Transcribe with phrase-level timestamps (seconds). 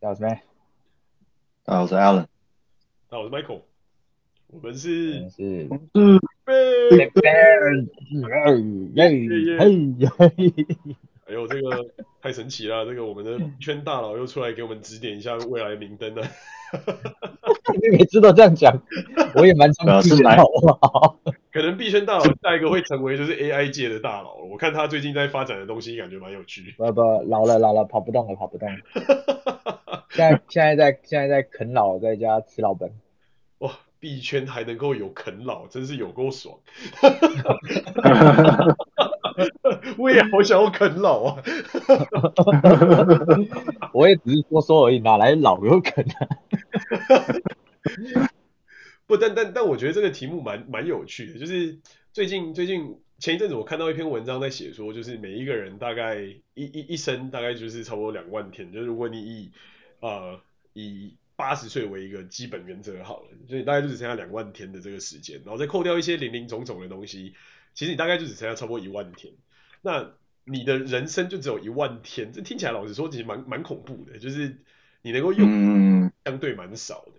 [0.00, 0.38] 大家好，我是 Matt。
[1.64, 2.26] 大家好，我是 Alan。
[3.08, 3.62] 大家好，我是 Michael。
[4.46, 5.68] 我们是是是。
[11.26, 11.84] 哎呦，这个
[12.22, 12.86] 太神奇了！
[12.86, 16.22] 这个我们的币圈大佬又出来给我们指点一下未来的明灯了。
[17.82, 18.80] 你每次都这样讲，
[19.34, 21.18] 我也蛮相信的，好不好？
[21.58, 24.36] 可能币圈大佬下一个会成为就是 AI 界的大佬。
[24.48, 26.72] 我看他最近在发展的东西，感觉蛮有趣。
[26.76, 28.76] 不不，老了老了，跑不动了，跑不动了。
[30.10, 32.92] 现在现在在现在在啃老，在家吃老本。
[33.58, 36.54] 哇，币圈还能够有啃老，真是有够爽。
[39.98, 41.42] 我也好想要啃老啊！
[43.92, 46.28] 我也只是说说而已，哪来老有啃啊？
[49.08, 51.78] 不，但但但我觉得这个题目蛮蛮有趣的，就是
[52.12, 59.50] 最近最近前一阵子我看到一篇文章在写说，就是每一个人大概一一一生大概就是差不多两万天，就是如果你以
[60.00, 60.38] 呃
[60.74, 67.34] 以八十岁为一个基本原则好了，所以大概就只剩下两万天的这个时间，然后再扣掉一些零零总总的东西，
[67.72, 69.32] 其实你大概就只剩下差不多一万天。
[69.80, 70.12] 那
[70.44, 74.58] 你的人生就只有一万天，这听起来老实说其实蛮蛮恐怖的，就是
[75.00, 77.12] 你能够用相对蛮少的。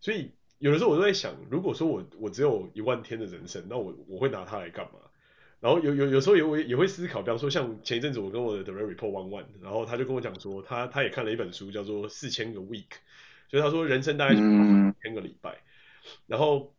[0.00, 0.32] 所以
[0.64, 4.98] 有的时候我都在想，如果说我我只有一万天的人生，那我我会拿它来干嘛？
[5.60, 12.86] 然后有有有时候也会也会思考，比方说像前一阵子我跟我的 Direct Report One One，然后他就跟我讲说，他他也看了一本书叫做四千个 Week，
[13.50, 15.58] 所以他说人生大概就四千个礼拜，
[16.26, 16.72] 然后。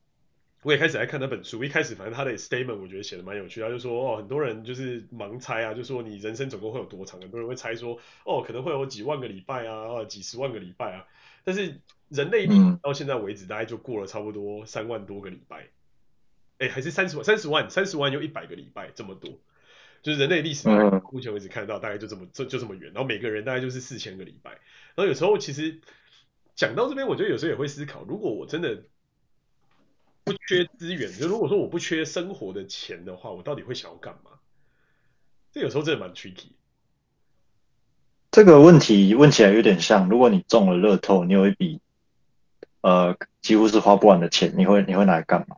[0.64, 11.06] 我也开始在看那本书，一开始反正他的 statement 我觉得写的蛮有趣，他就说哦，很多人就是盲猜啊，就说你人生总共会有多长，很多人会猜说哦，可能会有几万个礼拜啊，几十万个礼拜啊，
[11.44, 15.68] 但是人类历史到现在为止大概就过了差不多三万多个礼拜，
[16.60, 19.32] 哎，还是三十万，三十万，三十万又一百个礼拜这么多，
[20.02, 20.70] 就是人类历史
[21.12, 24.52] 目前为止看到大概就这么就就这么远，然后每个人大概就是四千个礼拜，
[24.96, 25.80] 然后有时候其实
[26.56, 28.84] 讲到这边，我觉得有时候也会思考，如果我真的。
[30.26, 34.32] 不缺资源，就如果说我不缺生活的钱的话，我到底会想要干嘛？
[35.52, 36.48] 这有时候真的蛮 tricky。
[38.32, 41.80] 这个问题问起来有点像，如果你中了乐透，你有一笔
[42.86, 45.58] 呃几乎是花不完的钱，你会你会拿来干嘛？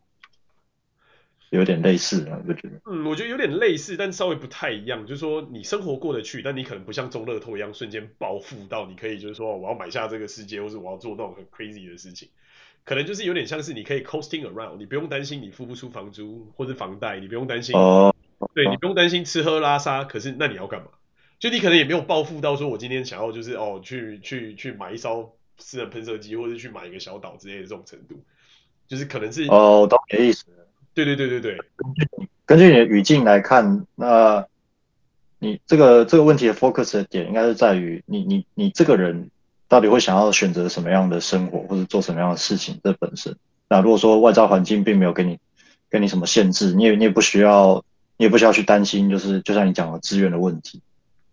[1.49, 2.79] 有点类似啊，我觉得。
[2.85, 5.05] 嗯，我觉得有点类似，但稍微不太一样。
[5.05, 12.29] 就是说你生活过得去，但你可能不像中乐透一样瞬间暴富到你可以就是说我要买下这个世界，或是我要做那种很 crazy 的事情。
[12.85, 18.13] 可能就是有点像是你可以 coasting around，你不用担心你付不出房租或是房贷，你不用担心，oh,
[18.53, 20.05] 对你不用担心吃喝拉撒。
[20.05, 20.87] 可是那你要干嘛？
[21.39, 28.21] 就你可能也没有暴富到说，我今天想要就是哦去去去买一艘私人喷射机，或者去买一个小岛之类的这种程度，
[28.87, 30.45] 就是可能是哦，懂你的意思。
[30.93, 31.57] 对对对对对。
[32.45, 34.45] 根据你的语境来看，那
[35.39, 39.29] 你这个这个问题的 focus 的点应该是在于你你你这个人。
[39.69, 42.79] 到底会想要选择什么样的生活，或者做什么样的事情？
[42.81, 43.35] 这本身，
[43.67, 45.37] 那如果说外在环境并没有给你，
[45.91, 47.83] 给你什么限制，你也你也不需要，
[48.15, 50.81] 你也不需要去担心，就是就像你讲的资源的问题。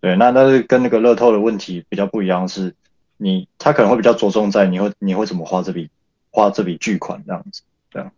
[0.00, 2.74] 对，那那是跟那个乐透的问题比较不一样，是
[3.16, 5.90] 你他可能会比较着重在你会你会怎么花这笔
[6.30, 8.12] 花这笔巨款这样子，这样。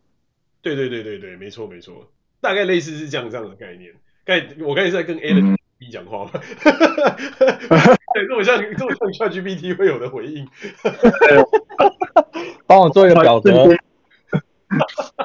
[0.63, 3.93] 对对对对对，没错没错，大概类似是这样这样的概念。
[4.25, 5.59] 刚我刚才在跟 Alan、嗯。
[5.79, 6.31] 你讲话吗？
[6.65, 10.49] 对，这么像这么像 ChatGPT 会有的回应。
[12.67, 13.53] 帮我做一个表格。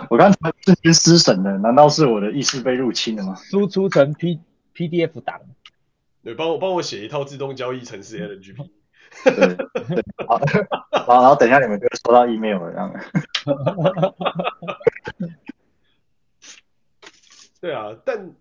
[0.09, 3.33] 我刚才瞬间失神了，难道是我的意识被入侵了吗？
[3.49, 4.41] 输出成 P
[4.75, 5.39] PDF 档。
[6.21, 8.69] 对，帮我帮我写一套自动交易程式 LNGP。
[9.23, 9.57] 对，
[10.27, 10.39] 好，
[11.21, 12.93] 然后等一下你们就会收到 email 了，这样。
[17.61, 18.33] 对啊，但。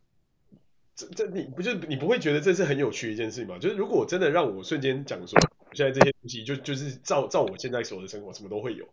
[0.95, 3.57] 这这你不就你不会觉得这是很有趣的一件事情吗？
[3.59, 5.41] 就是如果真的让我瞬间讲说，
[5.73, 8.87] 现在这些东西就就是照照我现在所有的生活什么都会有，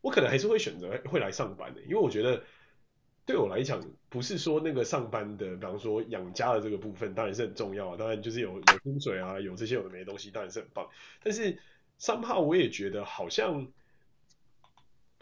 [0.00, 2.42] 我可能还是会选择会来上班的，因为我觉得
[3.30, 10.88] 对我来讲，不是说那个上班的，比方说养家的这个部分当然是很重要啊，当然就是有有薪水啊，有这些有的没的东西当然是很棒，
[11.22, 11.58] 但是
[11.98, 13.68] somehow 我也觉得好像。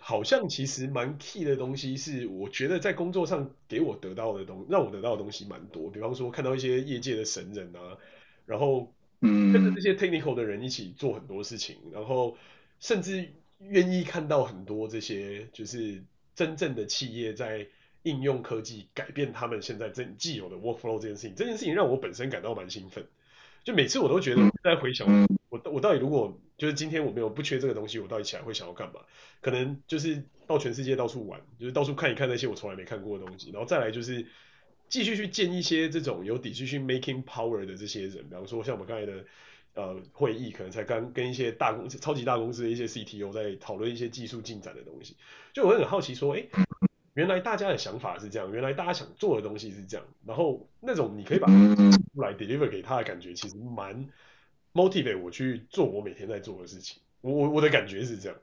[0.01, 5.91] 好像其实蛮 key 的东西是，我觉得在工作上给我得到的东，让我得到的东西蛮多。
[5.91, 7.99] 比方说看到一些业界的神人啊，
[8.47, 12.39] 然后跟着这些 technical 的人一起做很多事情，然后
[12.79, 13.29] 甚至
[13.59, 16.05] 愿意看到很多这些就是
[16.37, 17.67] 真正的企业在
[18.09, 23.07] 应用科技改变他们现在正既有的 workflow 这件事情，这件事情让我本身感到蛮兴奋。
[23.65, 26.39] 就每次我都觉得在回想我我到底如果。
[26.59, 28.99] 就是今天我没有不缺这个东西，我到底起来会想要干嘛？
[29.41, 34.27] 可能就是到全世界到处玩，就是到处看一看那些我从来没看过的东西，然后再来就是
[34.89, 39.25] 继续去见一些这种有 decision making power 的这些人，比方说像我们刚才的
[39.75, 45.17] 呃会议，可能才刚跟一些大公司、超级大公司的一些 CTO 在讨论一些技术进展的东西。
[45.53, 46.45] 就我很好奇说，哎，
[47.19, 51.53] 原来大家的想法是这样，原来大家想做的东西是这样，然后那种你可以把它
[52.15, 54.09] 出来 deliver 给他的感觉，其实蛮
[54.73, 57.03] motivate 我去做我每天在做的事情。
[57.21, 58.39] 我我我的感觉是这样。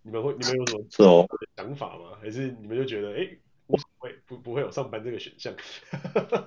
[0.00, 0.82] 你们会你们有什么
[1.58, 2.16] 想法吗？
[2.22, 3.28] 还是你们就觉得哎，
[3.66, 5.52] 无所谓，不不会有上班这个选项？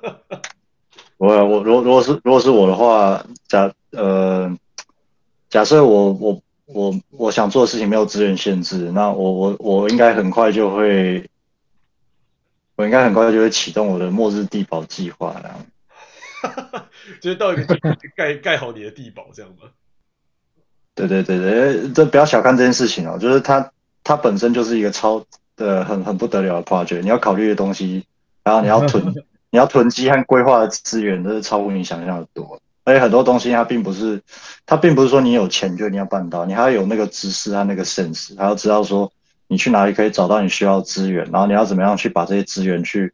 [1.17, 4.57] 我我如果如果是如果是我的话，假呃
[5.49, 6.41] 假设我我
[6.73, 11.29] 我我想做的事情没有资源限制，那我我我应该很快就会，
[12.75, 15.53] 我应该很快就会启动我的末日地堡计划，然
[16.73, 16.81] 后
[17.21, 17.65] 就是到一个
[18.15, 19.69] 盖盖好你的地堡这样吗？
[20.95, 23.71] 对对对对，这不要小看这件事情哦，就是它
[24.03, 25.23] 它本身就是一个超
[25.55, 28.05] 的很很不得了的 project，你要考虑的东西，
[28.43, 29.03] 然后你要囤
[29.51, 32.61] 你要囤积和规划的资源，都是超乎你想象的多。
[32.91, 34.21] 而且很多东西它并不是
[34.65, 39.11] 它并不是说你有钱就一定要办到，你还要有那个知识和那个 sense，还要知道说
[39.47, 43.13] 你去哪里可以找到你需要的资源，然后你要怎么样去把这些资源去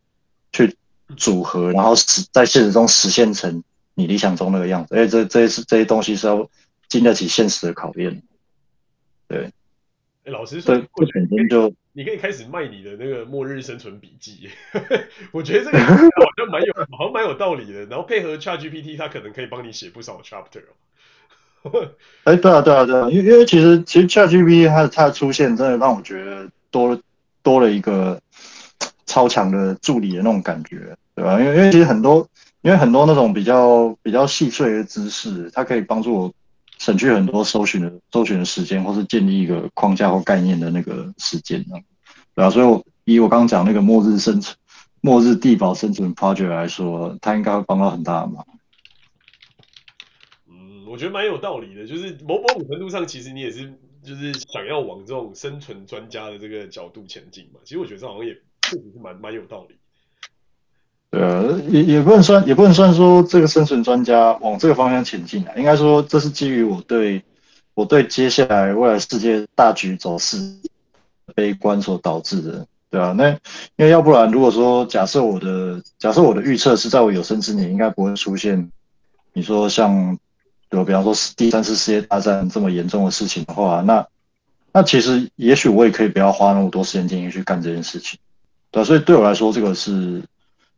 [0.52, 0.76] 去
[1.16, 3.64] 组合，然后实在现实中实现成
[3.94, 4.96] 你理想中那个样子。
[4.96, 6.50] 而且这这些这些东西是要。
[6.90, 8.24] 经得起现实的考验，
[9.28, 9.40] 对。
[9.40, 9.52] 哎、
[10.24, 14.52] 欸，老师说，对，不肯定就你可以开始卖你的那个末日生存笔记。
[15.34, 15.96] 我觉得这个好
[16.38, 17.86] 像蛮有，好像蛮有道理的。
[17.88, 20.62] 然后配合 ChatGPT，它可能可以帮你写不少 chapter。
[22.26, 27.02] 哎、对啊，对啊，对啊，因为因为其实其实 ChatGPT 它它的出现，真的让我觉得多
[27.42, 28.22] 多了一个
[29.08, 31.40] 超强的助理的那种感觉，对吧？
[31.42, 32.30] 因为因为其实很多，
[32.62, 36.34] 因为很多那种比较比较细碎的知识，它可以帮助我。
[36.80, 41.64] 省去很多搜寻的搜寻的时间，或是建立一个框架或概念的那个时间，
[42.36, 44.56] 对啊，所以我以我刚刚讲那个末日生存、
[45.02, 48.46] 末日地堡生存 project 来说，它应该会帮到很大的忙。
[50.48, 57.60] 嗯，我觉得蛮有道理的，就是某某种程度上，其实你也是就是想要往这种生存专家的这个角度前进嘛。
[57.64, 59.76] 其实我觉得这好像也确实是蛮蛮有道理。
[61.10, 61.22] 对，
[61.70, 65.54] 也也不能算，也不能算说这个生存专家往这个方向前进啊。
[65.56, 67.24] 应该说，这是基于我对
[67.76, 70.38] 我对接下来未来世界大局走势
[71.34, 78.70] 悲观所导致的，对啊，那因为要不然，如果说假设我的假设我的预测是在我有生之年应该不会出现，
[79.32, 80.14] 你说像
[80.70, 84.06] 比比方说第三次世界大战这么严重的事情的话，那
[84.74, 88.20] 那其实也许我也可以不要花那么多时间精力去干这件事情，
[88.72, 90.22] 对啊，所以对我来说，这个是。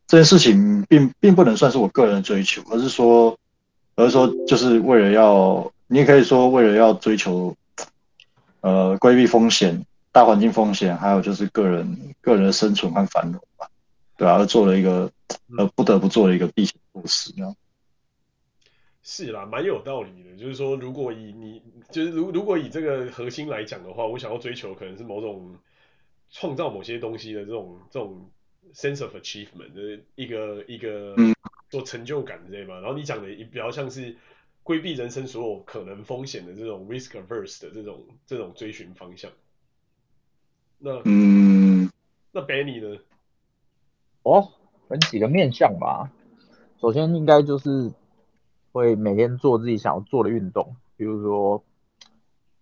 [0.09, 3.38] 这件事情并并不能算是我个人的追求，而是说，
[3.94, 7.56] 而是说，就是为了要，你也可以说为了要追求，
[8.61, 13.69] 呃，规避风险、大环境风险，还有就是个人个人的生存和繁荣吧，
[14.17, 15.11] 对啊，而做了一个，
[15.59, 17.56] 呃，不得不做的一个避险措施，这样。
[19.03, 20.35] 是啦，蛮有道理的。
[20.35, 21.61] 就是说，如果以你，
[21.91, 25.53] 就是如如果以这个核心来讲的话，我想要追求可能是某种
[26.31, 28.27] 创造某些东西的这种这种。
[28.74, 31.16] Sense of achievement 的一个一个
[31.69, 34.16] 做成就感之类嘛，然后你讲的也比较像是
[34.63, 39.31] 规避人生所有可能风险的这种 risk averse 的这种这种追寻方向。
[40.77, 41.92] 那嗯，
[42.31, 43.00] 那 Benny 呢？
[44.24, 44.51] 哦，
[44.88, 46.12] 分几个面向吧。
[46.80, 47.92] 首先应该就是
[48.71, 51.64] 会每天做自己想要做的运动，比如说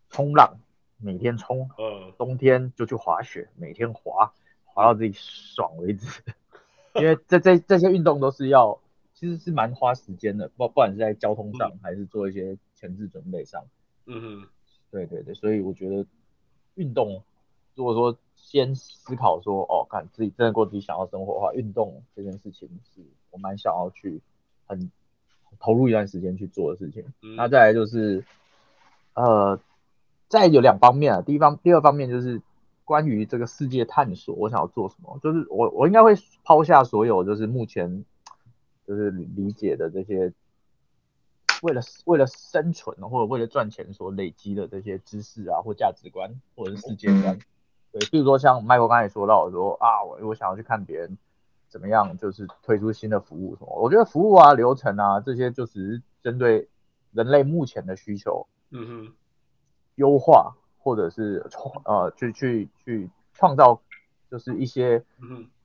[0.10, 0.60] 冲浪，
[0.98, 1.70] 每天冲。
[1.78, 2.12] 呃。
[2.18, 4.34] 冬天就去滑雪，每天滑。
[4.78, 6.06] 滑到自己爽为止，
[6.94, 8.80] 因为这这这些运动都是要，
[9.16, 13.66] 其实是蛮花时间的，不不管是在交通上还是做一些前置准备上。
[14.06, 14.48] 嗯哼，
[14.92, 16.06] 对对对，所以我觉得
[16.76, 17.24] 运动，
[17.74, 24.22] 如果说先思考说，哦，看自己真的过自己想要生活的话，运动这件事情是我蛮想要去
[24.68, 24.92] 很
[25.58, 27.04] 投入一段时间去做的事情。
[27.24, 28.24] 嗯、那再来就是，
[29.16, 29.60] 呃，
[30.28, 32.40] 再有两方面啊，第一方第二方面就是。
[32.88, 35.20] 关于这个世界探索，我想要做什么？
[35.22, 36.14] 就是我我应该会
[36.46, 38.06] 抛下所有，就是目前
[38.88, 40.32] 就是理解的这些，
[41.62, 47.38] 为了为了生存或者为了赚钱所累积的这些知识啊，或价值观，或者是世界观。
[47.92, 51.18] 对，比如说像 Michael 刚才说到说啊，我我想要去看别人
[51.68, 53.76] 怎么样，就是推出新的服务什么。
[53.82, 56.70] 我觉得服务啊、流程啊这些，就只是针对
[57.12, 59.14] 人类目前的需求，嗯哼，
[59.96, 60.56] 优化。
[60.88, 63.82] 或者是创呃去去去创造，
[64.32, 65.04] 就是一些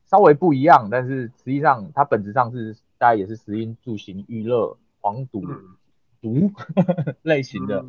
[0.03, 5.41] 稍微不一样，但是实际上它本质上是大家也是食衣住行娱乐黄赌
[6.21, 6.51] 毒
[7.23, 7.85] 类型的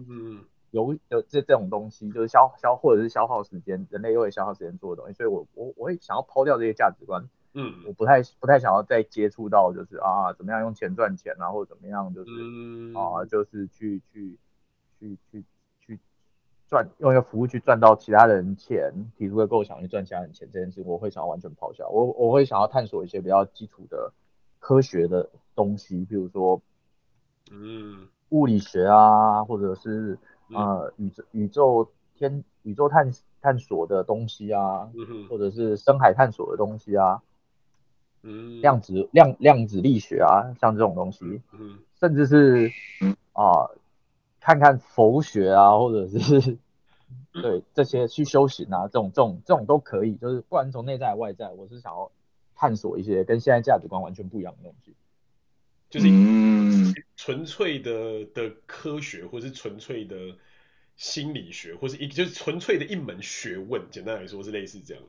[0.71, 14.39] 有有这这种东西，就是消消或者是消耗时间，人类又会消耗时间做的东西，所以我我我会想要抛掉这些价值观，嗯，我不太不太想要再接触到，就是啊，怎么样用钱赚钱啊，或者怎么样，就是、嗯、啊，就是去去
[15.01, 15.45] 去去去
[16.75, 21.87] 赚用一个服务去赚到其他人钱，提出个构想去赚其他人钱这件事，我会想要完全抛下。
[21.87, 24.13] 我我会想要探索一些比较基础的
[24.59, 26.61] 科学的东西，比如说，
[27.53, 30.19] 嗯，物理学啊，或者是
[30.53, 33.09] 呃宇宙宇宙天宇宙探
[33.41, 37.23] 探索的东西啊，嗯、或者是深海探索的东西啊。
[38.27, 42.73] 嗯，量子量量子力学啊，像这种东西，嗯，甚至是
[43.35, 43.79] 啊、呃，
[44.41, 46.57] 看看佛学啊，或者是
[47.33, 52.11] 对这些去修行啊，这种这种这种都可以，就是不管从内在外在，我是想要
[52.55, 54.95] 探索一些跟现在价值观完全不一样的东西，
[55.91, 56.09] 就是
[57.17, 60.17] 纯粹的的科学，或是纯粹的
[60.97, 65.03] 心理学，或是一就是纯粹的一门学问，简单来说是类似这样。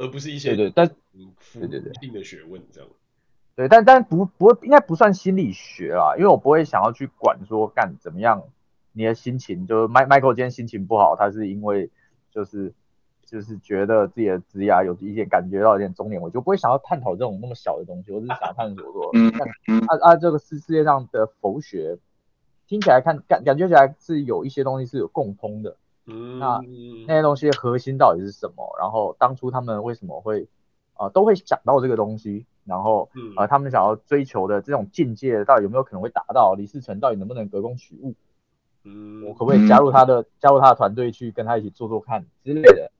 [0.00, 2.88] 而不是一些对对，但嗯，对对对，定的学问这样。
[3.56, 8.44] 对，但但不不应该不算心理学啊，因为我不会想要去管说干怎么样，
[8.98, 11.88] 你的心情就是麦 Michael 今天心情不好，他是因为
[12.32, 12.74] 就是
[13.24, 19.46] 就是觉得自己的职涯有一点感觉到有点中年，我就不会想要探讨这种那么小的东西，我只是想探索说，看
[19.86, 21.96] 啊啊这个世世界上的佛学
[22.66, 25.76] 听起来看感感觉起来是有一些东西是有共通的。
[26.06, 26.60] 嗯，那
[27.06, 28.74] 那些东西核心到底是什么？
[28.80, 30.48] 然后当初他们为什么会
[30.94, 32.46] 啊、呃、都会想到这个东西？
[32.64, 36.54] 然后啊、呃、他们想要追求的这种境界到底有没有可能会达到？
[36.58, 38.14] 李世成到底能不能隔空取物？
[38.88, 42.90] 嗯，我可不可以加入他的加入他的团队去跟他一起做做看之类的？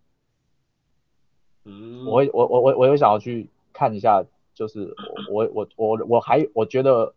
[1.64, 4.94] 嗯，我会我我我我有想要去看一下，就是
[5.30, 7.14] 我我我我我还我觉得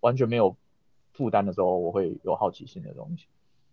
[0.00, 0.56] 完全没有
[1.12, 3.26] 负担的时候，我会有好奇心的东西。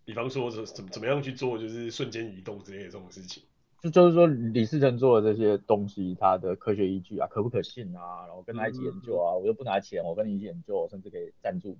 [0.03, 3.43] 比方说怎怎怎么样去做，就是瞬间移动之类的这种事情，
[3.81, 8.25] 就就是说李世成做的这些东西，它的科学依据啊，可不可信啊？
[8.27, 11.77] 然后跟他一起研究啊，嗯、我又不拿钱，我跟你一起研究，甚至可以赞助你，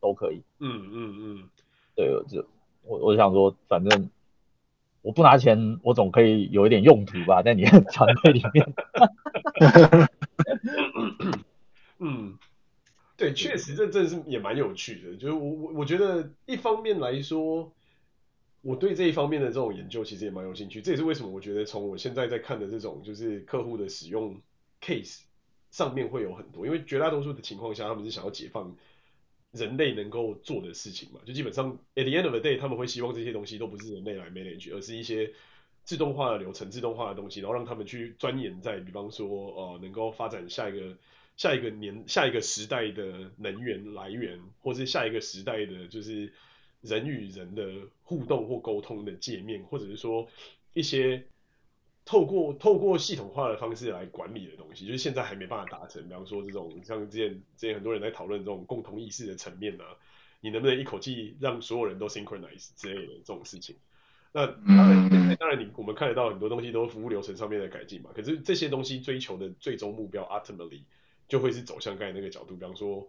[0.00, 0.42] 都可以。
[0.60, 1.48] 嗯嗯嗯，
[1.94, 2.46] 对，就
[2.82, 4.10] 我我想说，反正
[5.02, 8.74] 我不拿钱，我总可以有一点用途吧，在你的 团队里面。
[11.98, 12.38] 嗯。
[13.14, 15.14] 对，确实这真的是也蛮有趣的。
[15.16, 17.70] 就是我我我觉得一方面来说，
[18.62, 20.82] 我对这一方面的这种研究其实也蛮有兴趣。
[20.82, 24.40] 这也是为什么我觉得从我现在在看的这种就是客户的使用
[24.80, 25.20] case
[25.70, 28.74] 上面会有很多，因为绝大多数的情况下他们是想要解放
[29.52, 31.20] 人类能够做的事情嘛。
[31.24, 35.30] 就基本上 at the end of the day 他们会希望这些东西都不是人类来 manage，而是一些
[35.84, 40.96] 自动化的流程、自动化的东西，然后让他们去钻研在，比方说呃能够发展下一个。
[41.34, 46.30] 下一个年、下一个时代的能源来源，或是下一个时代的，就是
[46.82, 50.28] 人与人的互动或沟通的界面，或者是说
[50.74, 51.24] 一些
[52.04, 56.02] 透过透过系统化的方式来管理的东西，就是现在还没办法达成。
[56.02, 59.84] 比方说这种像之前之前很多人在讨论这种共同意识的层面啊，
[60.40, 63.76] 你能不能一口气让所有人都 synchronize 之类的这种事情？
[64.32, 68.10] 那当然，当然你我们看得到很多东西都是服务流程上面的改进嘛。
[68.14, 70.82] 可是这些东西追求的最终目标，ultimately。
[71.28, 73.08] 就会是走向刚才那个角度，比方说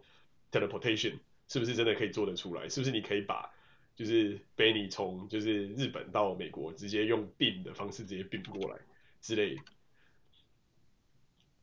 [0.50, 1.12] teleportation
[1.46, 2.66] 是不是真的可以做得出来？
[2.70, 3.50] 是不是你可以把
[3.94, 8.78] 就是 Benny 从就是日本到美国直接用 beam 的方式直接 beam 过来
[9.20, 9.62] 之类的？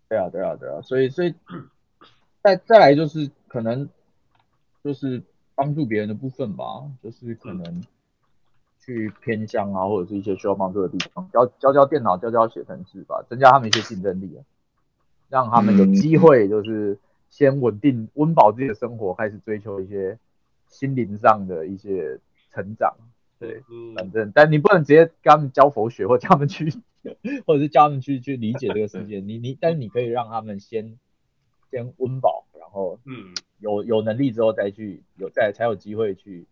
[0.09, 1.33] 对啊，对啊，对啊，所以所以
[2.41, 3.89] 再再来就是可能
[4.83, 5.21] 就是
[5.55, 7.83] 帮助别人的部分吧，就是可能
[8.79, 14.43] 去偏乡啊，或者是一些需要帮助的地方，教教教电脑，教教写程式吧，增加他们一些竞争力啊。
[15.29, 20.19] 让他们有机会，就是先稳定温饱自己的生活，开始追求一些
[20.71, 22.95] 心灵上的一些成长。
[23.37, 23.61] 对，
[23.95, 26.73] 反正，但你不能直接跟他们教佛学，或者叫他们去，
[27.45, 29.19] 或者是教他们去去理解这个世界。
[29.21, 30.97] 你你，但是你可以让他们先
[31.69, 36.47] 先温饱，然后嗯，有有能力之后再去有再才有机会去。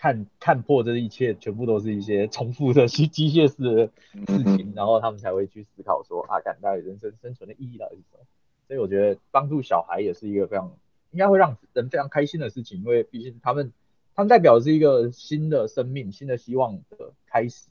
[0.00, 3.86] 看看破这一切，全部都是一些重复的机机械式的
[4.32, 8.24] 事情，然后他们才会去思考说啊，感到人生生存的意义到底是什么？
[8.68, 10.70] 所以我觉得帮助小孩也是一个非常
[11.10, 13.72] 应该会让人非常开心的事情，因为毕竟他们
[14.14, 17.68] 他们代表的是一个新的生命、新的希望的开始。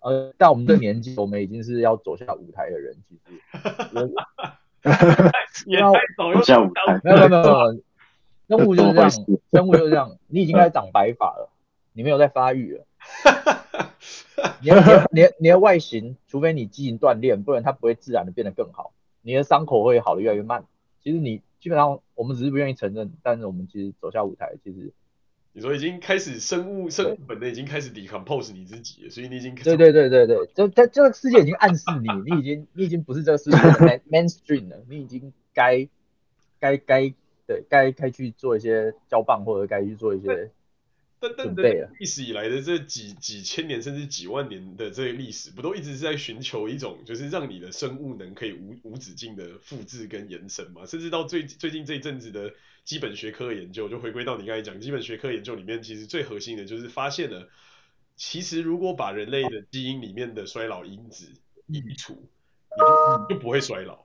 [0.00, 3.30] 呃，在我们这年纪，我们已经是要走下舞台的人，其实
[5.70, 7.80] 要走下舞台，没有没有没有，
[8.48, 9.10] 生物就是这样，
[9.52, 11.48] 生物就是这样，你已经开始长白发了。
[11.94, 12.86] 你没有在发育了，
[14.62, 18.94] 你的你的你的外形，除非你基因锻炼，不然它不会自然的变得更好。
[19.20, 20.64] 你的伤口会好的越来越慢。
[21.02, 24.92] 其实你基本上，我们只是不愿意承认，但是我们其实走下舞台，其实
[25.52, 35.88] 你说已经开始生物生物本能已经开始 decompose 你自己了，所以你已经对对对对对，就在这个世界已经暗示你，你已经你已经不是这个世界的 main mainstream 了，你已经该
[36.58, 37.12] 该该
[37.46, 40.50] 对该该去做一些交棒或者该去做一些。
[41.22, 41.64] 但但但
[42.00, 50.84] 历史以来的这几几千年甚至几万年的这个历史，不都一直是在寻求一种，就是让你的生物能可以无无止境的复制跟延伸嘛？
[50.84, 52.52] 甚至到最最近这一阵子的
[52.84, 57.48] 基本学科研究，就回归到你刚才讲基本学科研究里面，其实最核心的就是发现了，
[58.16, 61.26] 其实如果把人类的基因里面的衰老因子
[61.68, 64.04] 移除，你就就不会衰老。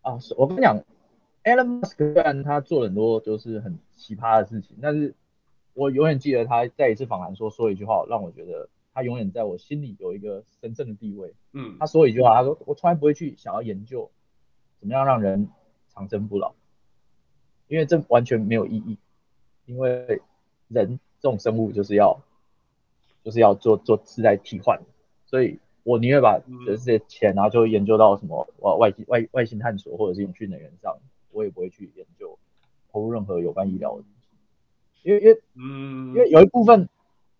[0.00, 0.82] 啊，我跟你讲
[1.44, 5.14] ，Elon Musk 虽然他做了很多就是很奇葩的事情，但是。
[5.74, 11.34] 我永远记得他在一次访谈说说一句话，让我觉得他永远在我心里有一个神圣的地位。
[11.52, 14.10] 嗯，他说一句话，他说我从来不会去想要研究
[14.78, 15.48] 怎么样让人
[15.88, 16.54] 长生不老，
[17.68, 18.98] 因为这完全没有意义。
[19.66, 20.20] 因为
[20.68, 22.20] 人这种生物就是要
[23.24, 24.80] 就是要做做是在替换，
[25.26, 30.96] 所以我宁愿把这些钱然后就研究到什么外外外外星探索或者是永续能源上，
[31.32, 32.38] 我也不会去研究
[32.92, 34.04] 投入任何有关医疗的。
[35.04, 36.88] 因为因为嗯，因为有一部分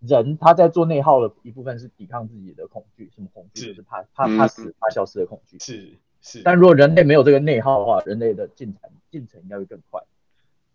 [0.00, 3.60] 人他在做内耗的一部分是抵抗自己的恐惧，什么恐惧？
[3.62, 5.58] 是就是怕怕怕死怕消失的恐惧。
[5.60, 6.42] 是是。
[6.42, 10.02] 但如果人类没有这个内耗的话，人类的进程进程应该会更快。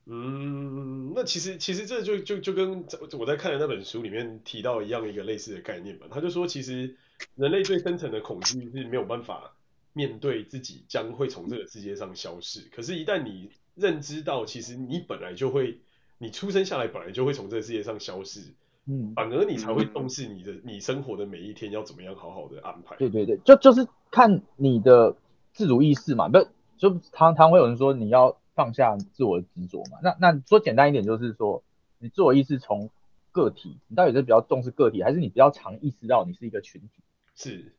[0.08, 2.84] 嗯，那其实其实这就就就跟
[3.20, 6.08] 我在看的那本书里面提到一样一个类似的概念嘛。
[6.10, 6.98] 他就说，其实
[7.36, 9.54] 人类最深层的恐惧是没有办法
[9.94, 12.62] 面对自己将会从这个世界上消失。
[12.76, 15.78] 可是，一旦你认知到，其实你本来就会。
[16.22, 18.42] 你出生下来本来就会从这个世界上消失，
[18.86, 22.98] 嗯，反而你才会重视你的、嗯、你生活的每一天要怎么样好好的安排。
[22.98, 25.16] 对对对，就就是看你的
[25.54, 26.46] 自主意识嘛，不
[26.78, 30.00] 就常常会有人说你要放下自我的执着嘛。
[30.04, 31.64] 那那说简单一点就是说，
[32.00, 32.90] 你自我意识从
[33.32, 37.02] 个体，你到底是比较重视个体，还是你比较常意识到你是一个群体？
[37.34, 37.74] 是，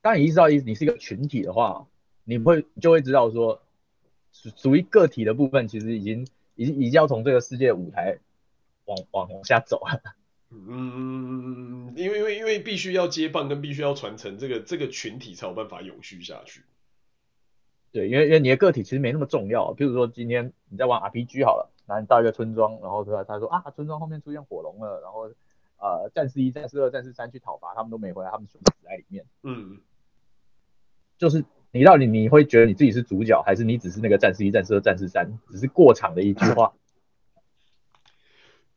[0.00, 1.88] 当你意识到你是一个群体的话，
[2.22, 3.60] 你会就会知道说，
[4.32, 6.24] 属属于个体的部分其实已经。
[6.60, 8.18] 已经已经要从这个世界舞台
[8.84, 10.02] 往往往下走了。
[10.52, 16.64] 嗯，因为因为因为必须要接棒跟必须要传承，这个这个群体才有办法永续下去。
[17.92, 19.72] 对，因为因为你的个体其实没那么重要。
[19.72, 25.30] 比如说今天你在玩 RPG 好了，然后你到一个村庄，然后他他说啊，村庄后面出现火龙了，然后
[25.78, 29.24] 呃战士一、战士二、战士三去讨伐，他们都没回来，他们全部死在里面。
[29.44, 29.80] 嗯，
[31.16, 31.42] 就是。
[31.72, 36.72] 你到底你会觉得你自己是主角，还是你只是那个战士一、战士二、战士三，只是过场的一句话？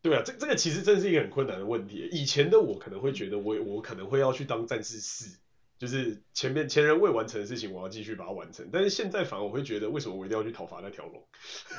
[0.04, 2.10] 对啊，这这个其实真是一个很困难的问题。
[2.12, 5.40] 以前的我可能会觉得我我可能会要去当战士四，
[5.80, 8.68] 就是前面前人未完成的事情，我要继续把它完成。
[8.72, 11.24] 但是现在反而我会觉得，为什么我一定要去讨伐那条龙？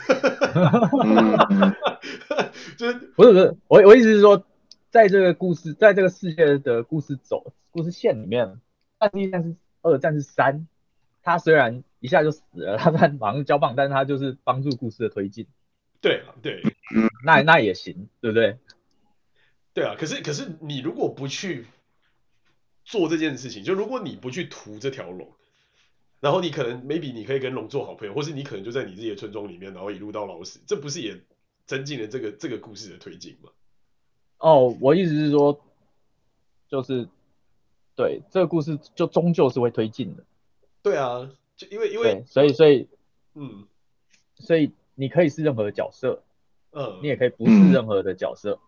[2.79, 4.46] 就是不是不是，我我意思是说，
[4.90, 8.59] 在这个故事，在这个世界的故事走故事线里面，
[8.98, 10.66] 战士一、战士二、战士三。
[11.24, 15.46] 他虽然一下就死了，他在马上交棒，但是他就是帮助故事的推进。
[16.00, 16.62] 对啊，对，
[16.94, 18.58] 嗯，那那也行，对不对？
[19.72, 21.66] 对啊，可是可是你如果不去
[22.84, 25.32] 做这件事情，就如果你不去屠这条龙，
[26.20, 31.18] 然后你可能 maybe 你可以跟龙做好朋友，或是你可能就在你自己的村庄里面，然后一路到老死，这不是也
[31.64, 33.50] 增进了这个这个故事的推进吗？
[34.37, 35.58] 哦，我意思是说，
[36.68, 37.08] 就是
[37.96, 40.24] 对这个故事就终究是会推进的。
[40.85, 42.87] 对啊，就因为因为所以所以
[43.35, 43.64] 嗯，
[44.37, 46.23] 所以你可以是任何的角色，
[46.73, 48.59] 嗯，你也可以不是任何的角色。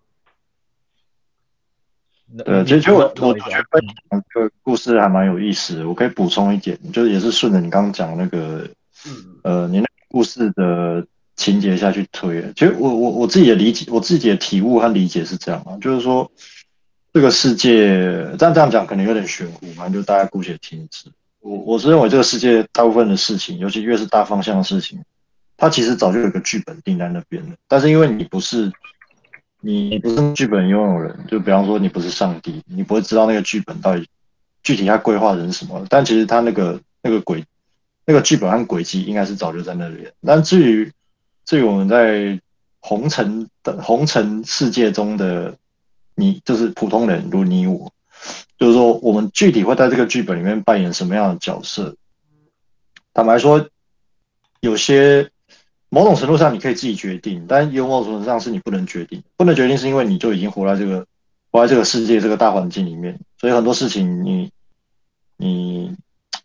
[2.38, 5.87] 对，其实我我觉得这个故事还蛮有意思的。
[5.87, 8.66] 我可以补充一点，就是也是顺着你刚刚讲那个，
[9.07, 12.50] 嗯，呃，你那个故事的情节下去推。
[12.55, 16.33] 其实我我我自己的理解，我自己的体悟和理解是这样啊，就是说
[17.12, 17.88] 这个世界，
[18.38, 21.12] 这样这样讲可能有点玄乎，反正就大家姑且听之。
[21.46, 25.00] 我我是认为这个世界大部分的事情，尤其越是大方向的事情，
[25.56, 27.54] 它其实早就有个剧本定在那边了。
[27.68, 28.72] 但是因为你不是
[29.61, 34.04] 你，不是剧本拥有人，就比方说你不是上帝，你不会知道那个剧本到底
[34.64, 35.87] 具体它规划的是什么。
[35.88, 37.44] 但其实它那个那个轨
[38.04, 40.09] 那个剧本和轨迹应该是早就在那里。
[40.22, 40.90] 但至于
[41.44, 42.40] 至于我们在
[42.80, 45.56] 红尘的红尘世界中的
[46.16, 47.92] 你，就是普通人如你我。
[48.59, 51.94] 就是说，我们具体会在这个剧本里面扮演什么样的角色？
[53.12, 53.68] 坦白说，
[54.61, 55.31] 有些
[55.88, 59.22] 某种程度上你可以自己决定，但有某种程度上是你不能决定。
[59.37, 61.07] 不能决定是因为你就已经活在这个
[61.50, 64.50] 活在这个世界这个大环境里面，所以很多事情你
[65.37, 65.94] 你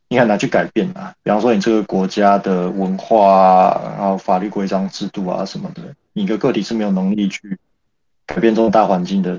[0.07, 1.13] 你很难去改变啊。
[1.23, 5.81] 比方说，你这个国家的文化，然后法律规章制度啊什么的，
[6.13, 7.57] 你一个个体是没有能力去。
[8.27, 9.37] 改变这种大环境的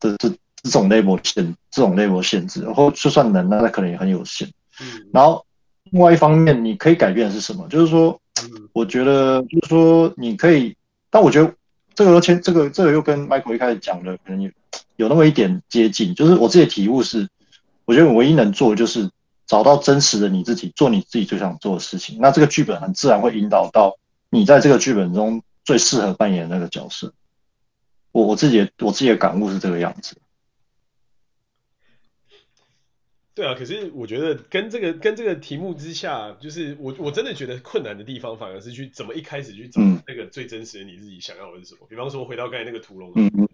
[0.00, 0.28] 的这
[0.62, 4.48] 这种 label 限这种 label 限制，然后就算能，那那可能也很有限。
[4.80, 5.44] 嗯，然后
[5.90, 7.66] 另外一方面，你可以改变的是什么？
[7.68, 8.18] 就是说，
[8.72, 10.74] 我觉得就是说你可以，
[11.10, 11.52] 但我觉得
[11.94, 14.50] 这个而且这个这个又跟 Michael 一开始讲的可能有
[14.96, 16.14] 有那么一点接近。
[16.14, 17.28] 就是我自己的体悟是，
[17.84, 19.10] 我觉得我唯一能做的就是
[19.46, 22.18] 找到真实的你自己，做你自己最想做的事情。
[22.20, 23.94] 那这个剧本很自然会引导到
[24.30, 27.12] 你在这个剧本中最适合扮演的那个角色。
[28.12, 30.16] 我我自己的我自己的感悟是这个样子。
[33.34, 41.80] 对啊，可是我觉得跟这个跟这个题目之下，就是我我真的觉得困难的地方，反而是去怎么一开始去找那个最真实的你自己想要的是什么。
[41.82, 43.48] 嗯、比方说回到刚才那个屠龙，嗯，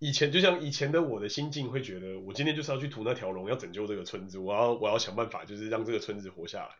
[0.00, 6.70] 以前就像以前的我的心境会觉得，我今天就是要去屠那条龙，要拯救这个村子，我要我要想办法，就是让这个村子活下来。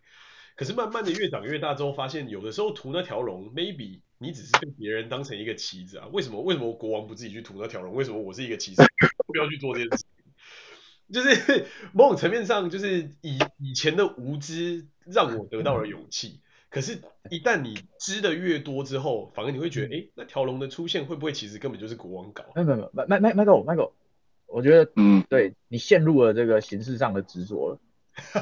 [0.57, 6.09] 可是慢慢的越长越大之后，发现有的时候屠那条龙，maybe 你只是被别人当成一个棋子啊？
[6.12, 7.94] 为什么为什么国王不自己去屠那条龙？
[7.94, 8.83] 为什么我是一个棋子，
[9.27, 10.05] 不要去做这件事？
[11.12, 16.40] 就是 某种层面上，就是以以前的无知让我得到了勇气。
[16.71, 16.99] 可是，
[17.31, 22.45] 一旦你知的越多之后，反而你会觉得，哎，那条龙的出现会不会其实根本就是国王搞？
[22.57, 23.93] 没有没有没有，Michael，Michael，
[24.47, 27.79] 我觉得，嗯，对你陷入了这个形式上的执着了。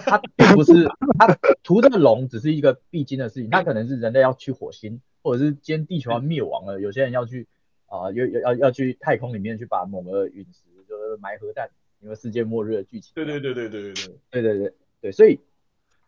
[0.05, 0.87] 他并不是
[1.19, 7.49] 他屠这个龙只是一个必经的事情，他可能是人类要去火星，或者是今天地球要灭亡了，有些人要去
[7.87, 11.69] 啊，要要要去太空里面去把某个陨石就是埋核弹，
[12.03, 13.13] 因为世界末日的剧情。
[13.15, 15.41] 对对对对对对对对对对对，所以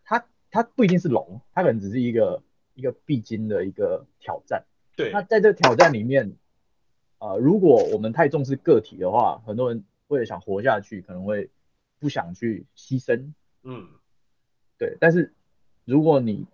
[0.03, 4.65] 它它不一定是龙，它可能只是一个一个必经的一个挑战。
[4.97, 6.35] 对，那在这个挑战里面，
[7.17, 11.49] 啊、呃，如果我们太重视个体的话，很多人为了想活下去，可能会
[11.99, 13.33] 不想去牺牲。
[13.63, 13.87] 嗯，
[14.77, 15.33] 对，但是
[15.85, 16.45] 如果你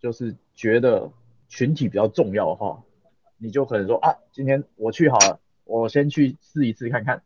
[0.00, 1.10] 就是觉得
[1.48, 2.82] 群体比较重要的话，
[3.38, 7.22] 你就可能说啊，今天我去好了，我先去试一次看看。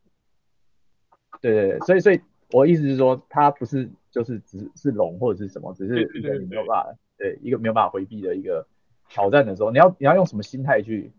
[1.40, 2.20] 对对对，所以所以
[2.52, 8.66] 我意思是说，它不是就是只是龙或者是什么，只是一个你没有办法，对，一个没有办法回避的一个
[9.08, 11.12] 挑战的时候，你要你要用什么心态去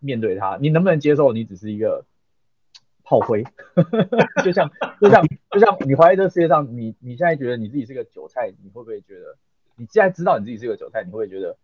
[0.00, 0.58] 面对它？
[0.60, 2.04] 你能不能接受你只是一个？
[3.10, 3.42] 炮灰，
[4.44, 9.34] 就像就像就像你怀疑这个世界上，你你现在觉得你自己是个韭菜，你会不会觉得
[9.76, 11.56] 你现在知道你自己是个韭菜，你会不会觉得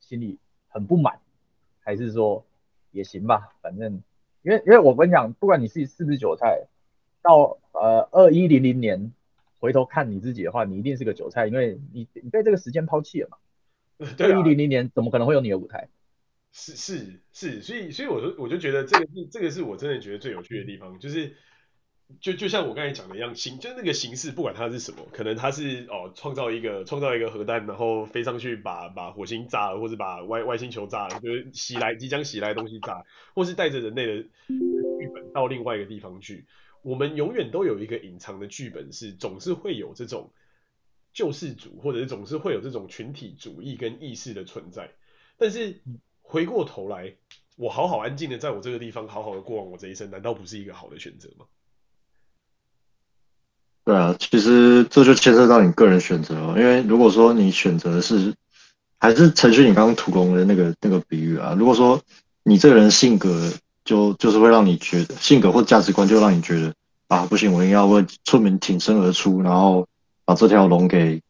[0.00, 1.20] 心里很不满？
[1.78, 2.44] 还是说
[2.90, 4.02] 也行吧，反正
[4.42, 6.66] 因为因为我跟你讲，不管你是是不是韭菜，
[7.28, 9.12] 到呃二一零零年
[9.60, 13.36] 回头看你自己的话，你一定是个韭菜，因为你你被这个时间抛弃了嘛。
[14.18, 15.88] 二一零零年怎么可能会有你的舞台？
[16.50, 21.36] 是是是，所以所以我就我就觉得这个是这个是我真的觉得最有趣的地方，就是
[22.20, 36.46] 就就像我刚才讲的一样，形就是那个形式，不管它是什么，可能它是哦创造一个创造一个核弹，然后飞上去把把火星炸了，或者把外外星球炸了，就是袭来即将袭来的东西炸，或是带着人类的剧本到另外一个地方去，
[36.88, 40.30] 我们永远都有一个隐藏的剧本，是总是会有这种
[41.12, 44.90] 救世主，或者是总是会有这种群体主义跟意识的存在，
[45.36, 45.82] 但是。
[46.30, 47.14] 回过头来，
[47.56, 51.46] 我好好安静的在我这个地方好好的过完我这一生，难道不是一个好的选择吗？
[53.86, 56.60] 对啊，其实这就牵涉到你个人选择了。
[56.60, 58.34] 因为如果说你选择的是，
[58.98, 61.98] 还是程序你刚刚屠龙的那个那个比喻啊，如果说
[62.42, 63.50] 你这个人性格
[63.86, 66.74] 就就是会让你觉得性格或价值观就让你觉得
[67.08, 69.86] 啊不行，我一定要为村民挺身而出，然后
[70.24, 71.20] 把这条龙给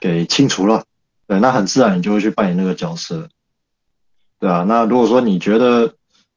[0.00, 0.84] 给清除了，
[1.26, 3.28] 对，那很自然你就会去扮演那个角色。
[4.40, 5.94] 对啊，那如果说你觉得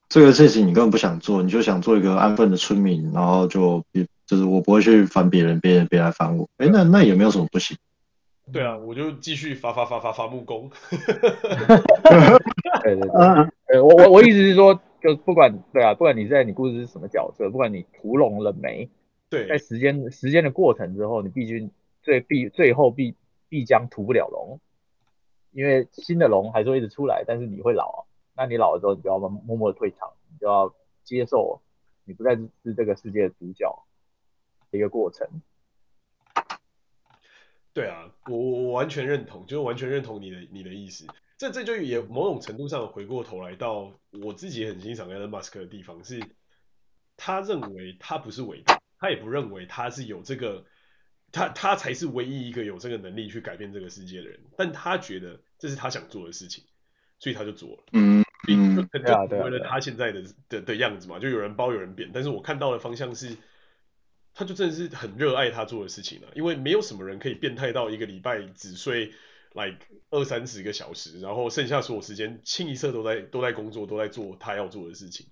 [0.09, 3.83] 这个事情你根本不想做，你就想做一个安分的村民，然后就
[4.25, 7.77] 就是我不会去烦别人，别人别来烦我，哎，那那也没有什么不行。
[8.51, 10.69] 对啊，我就继续伐伐伐伐伐木工。
[10.89, 10.97] 对
[12.83, 13.49] 对对，呃，
[13.81, 18.89] 我我我意思是说，就不管对啊，不管你在你故事是什么角色，不管你屠龙了没，
[19.29, 21.69] 对，在时间时间的过程之后，你必须
[22.03, 23.15] 最必最后必
[23.49, 24.59] 必将屠不了龙。
[25.51, 27.99] 因为新的龙还是会一直出来，但是你会老啊，
[28.37, 31.61] 那你老了之后，你就要默默的退场，你就要接受
[32.05, 33.85] 你不再是这个世界的主角
[34.71, 35.27] 的一个过程。
[37.73, 41.05] 对啊，我我完全认同，就是完全认同你的你的意思。
[41.41, 46.21] 这这就也某种程度上回过头来到我自己很欣赏 Elon Musk 的地方是，
[47.17, 50.63] 他认为他不是伟大，他也不认为他是有这个。
[51.31, 56.63] 他他才是唯一一个有这个能力去改变这个世界的人，但他觉得这是他想做的事情，
[57.17, 57.83] 所以他就做了。
[57.93, 58.83] 嗯嗯，就
[59.37, 62.11] 为了他现在的的的样子嘛，就有人包有人贬。
[62.13, 63.35] 但是我看到的方向是，
[64.35, 69.13] 他就真的是很热爱他做的事情了，因为没有什么人可以变态到一个礼拜只睡
[69.53, 69.77] like
[70.09, 75.27] 二三十个小时，然后剩下所有时间清一色都在都在工作，都在做他要做的事情。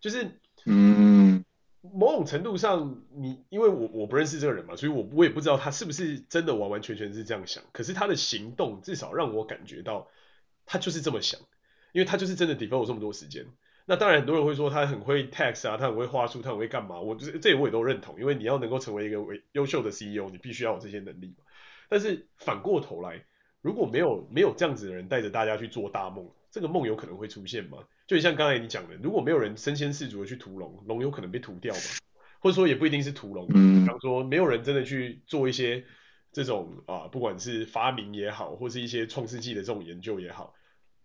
[0.00, 1.44] 就是嗯，
[1.80, 7.62] 某种程度上你，因为我我不认识这个人嘛，所以我我也不知道他是不是真的完完全全是这样想。
[7.72, 10.08] 可是他的行动至少让我感觉到
[10.66, 11.40] 他就是这么想，
[11.92, 13.46] 因为他就是真的 devote 这么多时间。
[13.84, 17.00] 那当然很多人会说他很会 tax 啊，他很会话术，他很会干嘛？
[17.00, 21.44] 我这这我也都认同，因为你要能够成为一个为优秀的 CEO，你必须要有这些能力嘛。
[21.88, 23.24] 但是反过头来，
[23.62, 27.78] 如果没有没有这样子的人带着大家去做大梦，这个梦有可能会出现吗？
[28.08, 31.80] 就像刚才你讲的，如果没有人身先士卒的去屠龙，龙有可能被屠掉吗？
[32.40, 35.84] 或者说也不一定是屠龙，比方说没有人真的去做一些
[36.32, 40.52] 这种啊，不管是发明也好，或是一些创世纪的这种研究也好，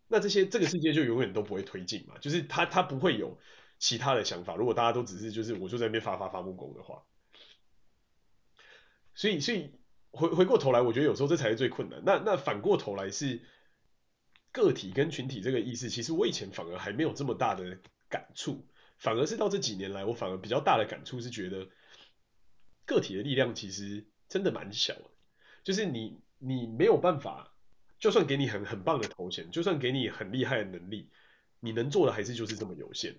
[0.08, 3.38] 那这些这个世界就永远都不会推进嘛，就是他他不会有
[3.78, 4.56] 其他的想法。
[4.56, 7.04] 如果大家都只是就是我就在那边发发发木工的话，
[9.14, 9.77] 所以所以。
[10.12, 12.02] 回回过头来，我觉得有时候这才是最困难。
[12.06, 13.42] 那那反过头来是
[14.52, 18.66] 个体跟群体这个意思，其实我以前反而还没有这么大的感触，
[18.98, 21.68] 反而是到这几年来，我反而比较大的感触是觉得
[22.86, 25.06] 个体的力量其实真的蛮小的。
[25.64, 27.54] 就是你你没有办法，
[28.00, 31.10] 就算给你很很棒的头衔，就算给你很厉害的能力，
[31.60, 33.16] 你能做的还是就是这么有限。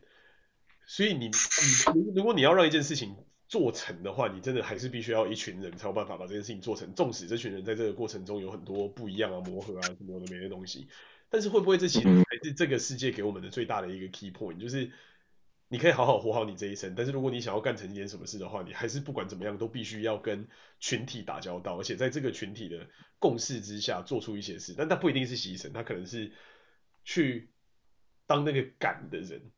[0.86, 3.14] 所以你你如果你要让一件事情，
[3.48, 6.92] 做成的话，你真的还是必须要一群人才有办法把这件事情做成。
[6.92, 10.86] 纵使这群人在这个过程中有很多不一样啊、磨合啊什么的没的东西，
[11.30, 14.90] 但是会不会这其实还是这个世界给我们的最大的一个 key point，就是
[15.68, 20.46] 你可以好好活好你这一生，但是如果你想要干成一件什么事的话，你还是不管怎么样都必须要跟
[20.78, 22.86] 群体打交道，而且在这个群体的
[23.18, 24.74] 共识之下做出一些事。
[24.76, 26.32] 但它不一定是牺牲，他可能是
[27.02, 27.48] 去
[28.26, 29.50] 当那个赶的人。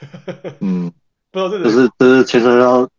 [0.58, 0.92] 嗯，
[1.30, 2.90] 不知道这个就是就是牵扯到。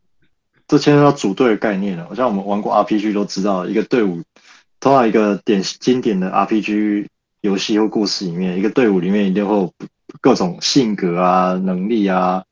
[0.68, 2.06] 这牵涉到组队的概念了。
[2.08, 4.22] 好像我们玩过 RPG 都知道，一个队伍，
[4.80, 7.08] 通常一个典经典的 RPG
[7.42, 9.74] 游戏或故事里面，一个队伍里面一定会有
[10.22, 12.44] 各种性格啊、能力啊、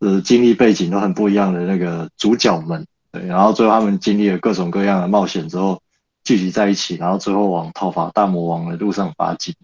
[0.00, 2.86] 呃、经历背景都很不一样的那个主角们。
[3.12, 5.80] 对，然后最后他们经历了各种各样的冒险之后，
[6.24, 9.54] 聚集在一起，然后最后往讨伐大魔王的路上发进。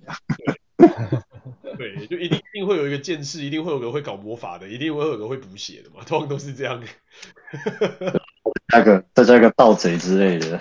[1.79, 6.83] 对，就一定一定会有一个剑士，一定会有个会搞魔法的，一定会有个会补血的嘛，通常都是这样。
[8.75, 10.61] 那个再加一个盗贼之类的。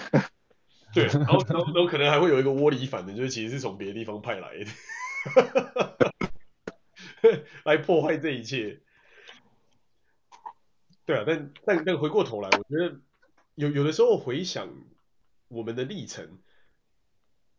[0.94, 6.14] 对，然后然后然后可能还会有一个窝里反的，就是其实是从别的地方派来的，
[7.66, 8.80] 来破坏这一切。
[11.06, 13.00] 对啊，但但但回过头来，我觉得
[13.56, 14.70] 有有的时候回想
[15.48, 16.38] 我们的历程，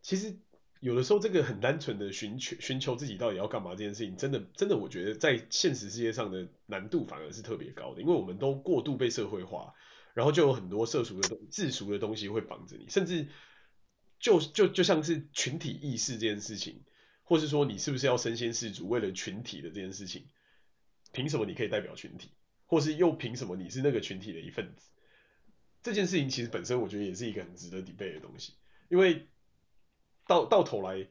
[0.01, 0.37] 其实。
[0.81, 9.75] 有的时候，这个很单纯的寻求寻求自己到底要干嘛这件事情，真的真的，我觉得在现实世界上的难度反而是特别高的，因为我们都过度被社会化，
[10.15, 13.27] 然后就有很多世俗的东世俗的东西会绑着你，甚至
[14.21, 16.85] 就就就像是群体意识这件事情，
[17.25, 20.27] 或是说你是不是要身先士卒为了群体的这件事情，
[21.13, 22.31] 凭什么你可以代表群体，
[22.67, 24.91] 或是又凭什么你是那个群体的一份子？
[25.83, 28.53] 这件事情其实本身我觉得也是一个很值得 debate 的东西，
[28.89, 29.27] 因为。
[30.29, 31.09] 到到头来，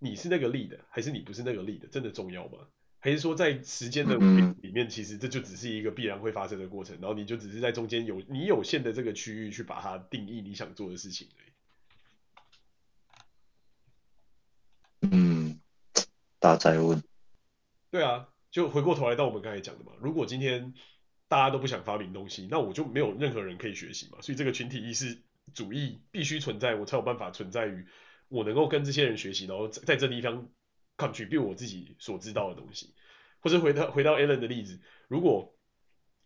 [0.00, 2.58] 你是那个 lead 还是你不是那个 lead 真的重要吗？
[2.98, 4.16] 还是说在时间的
[4.60, 11.40] 里面，其实这就只是一个必然会发生的过程，然后你就只是在中间有你有限的这个区域去把它定义你想做的事情而
[15.06, 15.10] 已。
[15.10, 15.60] 嗯，
[16.38, 17.02] 大哉问。
[17.90, 20.74] 对啊，就回过头来到我们刚才讲的嘛，如果今天
[21.28, 25.22] 大家都不想发明东西，那我就没有任何人可以学习嘛，所以这个群体意识
[25.54, 27.86] 主义必须存在，我才有办法存在于。
[28.32, 30.48] 我能够跟这些人学习，然后在在这地方
[30.96, 32.94] contribute 我自己所知道的东西，
[33.40, 35.54] 或者回到回到 Alan 的例子，如果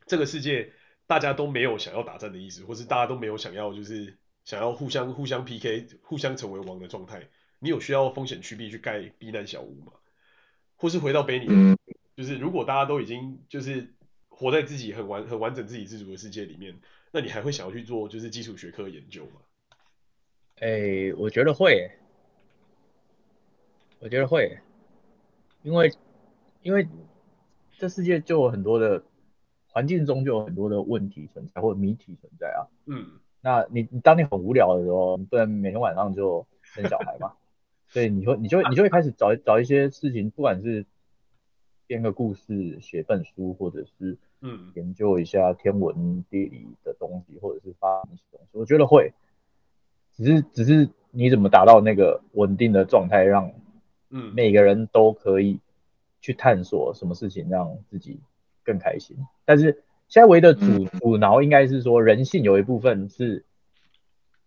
[0.06, 0.72] 这个世界
[1.06, 9.92] 大家都没有想要打仗的意思，或是大家都没有想要就是想要互相互相 PK、互相成为王的状态，你有需要风险趋避去盖避难小屋吗？
[10.76, 11.76] 或是回到 Benny，
[12.16, 13.94] 就是如果大家都已经就是
[14.28, 16.78] 活在自己很完很完整自给自足的世界里面，
[17.10, 19.40] 那你还会想要去做就是基础学科研究吗？
[20.58, 21.90] 哎、欸，我觉得会，
[24.00, 24.58] 我觉得会，
[25.62, 25.92] 因为
[26.62, 26.88] 因为
[27.76, 29.02] 这世界就有很多的
[29.68, 32.64] 环境中就有很多的问题存在或者谜题存在啊。
[32.86, 37.34] 嗯，那你你当你很无聊的时候，你不能每天晚上就生小孩嘛？
[37.88, 40.86] 所以你会你就你就会开始找找一些事情，不管是
[41.86, 49.12] 编个故事、写本书，或者是嗯研究一下天文地理的东西，或者是发明一些东西，我觉得会。
[50.16, 53.52] 只是，只是你怎么达到那个稳定的状态，让
[54.10, 55.60] 嗯每个人都可以
[56.20, 58.20] 去探索什么事情让自己
[58.64, 59.16] 更开心。
[59.44, 63.44] 但是现在唯一的阻阻挠应该是说，人性有一部分是，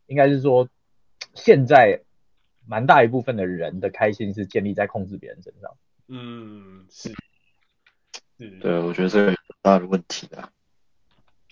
[0.08, 0.68] 应该是说，
[1.34, 2.02] 现在
[2.68, 5.72] 蛮大一部分的人的开心是建立在控制别人身上。
[6.08, 7.14] 嗯，是。
[8.38, 10.50] 是对，我觉得这个很大的问题啊。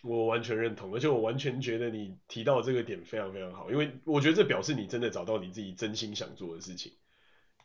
[0.03, 6.93] 我完全认同，而且我完全觉得你提到这个点非常非常好，因为我觉得这表示你真的找到你自己真心想做的事情，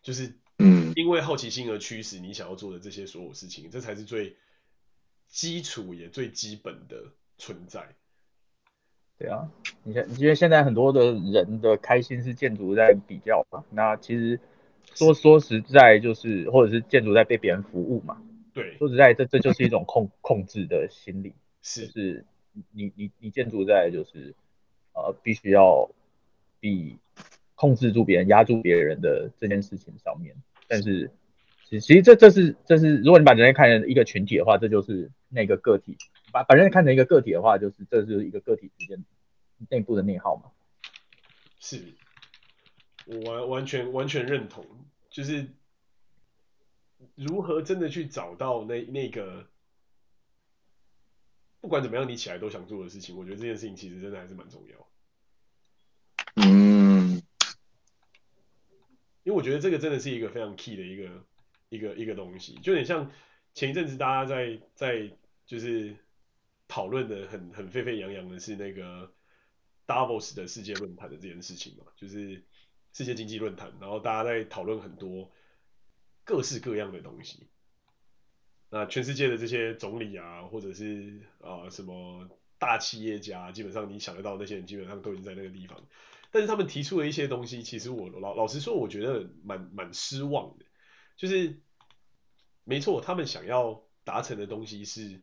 [0.03, 4.37] 就是嗯，因为好奇心而驱使你想要做的这些所有事情，这才是最
[5.29, 7.95] 基础也最基本的存在。
[9.18, 9.49] 对啊，
[9.85, 14.40] 你看，因为现在很多的人的开心是建筑在比较嘛，那其实
[14.95, 18.21] 说说实在就是，或者是建筑在被别人服务嘛。
[18.53, 22.25] 对，说实在，这这就是一种控控制的心理，是、就是
[22.72, 24.35] 你你你建筑在就是
[24.92, 25.90] 呃必须要
[26.61, 26.98] 比
[27.55, 30.35] 控制住别人、压住别人的这件事情上面，
[30.68, 31.11] 但是
[31.64, 35.96] 其实其实这这是这是如果你把人类看成一个群体的话，这就是那个个体。
[36.33, 39.05] 把把人类看成一个个体的话，就是这就是一个个体之间
[39.68, 40.51] 内部的内耗嘛。
[41.61, 41.83] 是，
[43.05, 44.64] 我完完全完全认同，
[45.11, 45.46] 就是
[47.14, 49.46] 如何真的去找到那那个，
[51.62, 54.87] 不管怎么样你起来都想做的事情，我觉得这件事情其实真的还是蛮重要。
[56.37, 57.22] 嗯，
[59.22, 61.27] 因为我觉得这个真的是一个非常 key 的一个
[61.70, 63.11] 一个一个东西，就有点像
[63.55, 65.11] 前一阵子大家在在
[65.46, 65.96] 就是。
[66.68, 69.12] 讨论的很很沸沸扬扬的是那个
[69.87, 72.42] Davos 的世界论坛的这件事情嘛，就是
[72.94, 75.31] 世界经济论坛，然后大家在讨论很多
[76.25, 77.46] 各式各样的东西。
[78.72, 82.26] 那全世界的这些总理啊，或者是啊、什么
[82.58, 85.78] 大企业家，基本上你想得到那些人，基本上都已经在那个地方。
[86.30, 90.64] 但是他们提出的一些东西，其实我老老实说，我觉得蛮蛮失望的。
[91.18, 91.61] 就是
[92.64, 95.20] 没错，他们想要达成的东西是。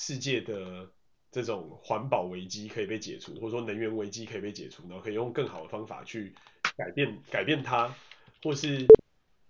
[0.00, 0.92] 世界的
[1.32, 6.32] 这种环保危机可以被解除，或者说能源危机可以被解除，然后可以用更好的方法去
[6.76, 7.92] 改变改变它，
[8.40, 8.86] 或是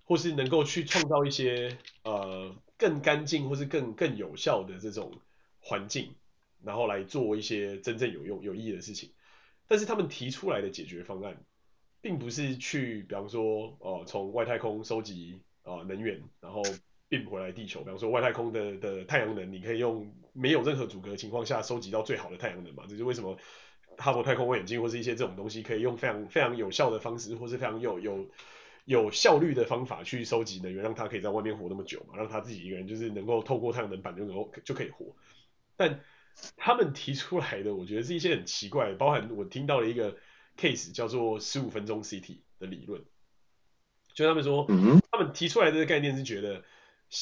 [0.04, 5.12] 或是能够去创造一些呃更干净或是更更有效的这种
[5.60, 6.14] 环境，
[6.64, 9.10] 然后来做一些真正有用有意义的事情。
[9.66, 11.44] 但是他们提出来的解决方案，
[12.00, 16.62] 并不是去比方说呃从外太空收集呃能源，然后。
[17.10, 22.84] 并回来地球，比方说外太空的的太阳能，你可以用没有任何阻隔情况下收集到最好的太阳能嘛？
[22.86, 23.34] 这是为什么
[23.96, 28.28] 哈勃太空望远镜或是一些这种东西可以用非常非常有效的方式，或是非常有有
[28.88, 32.16] 有效率的方法去收集能源，让它可以在外面活那么久嘛？
[32.16, 35.14] 让他自己一个人就是能够透过太阳能板就能够就可以活。
[35.76, 36.00] 但
[36.56, 40.16] 他们提出来的，我觉得是一些很奇怪，包含我听到了一个
[40.56, 43.04] case 叫做十五分钟 City 的理论，
[44.14, 44.66] 就他们说，
[45.12, 46.64] 他们提出来的概念是觉得。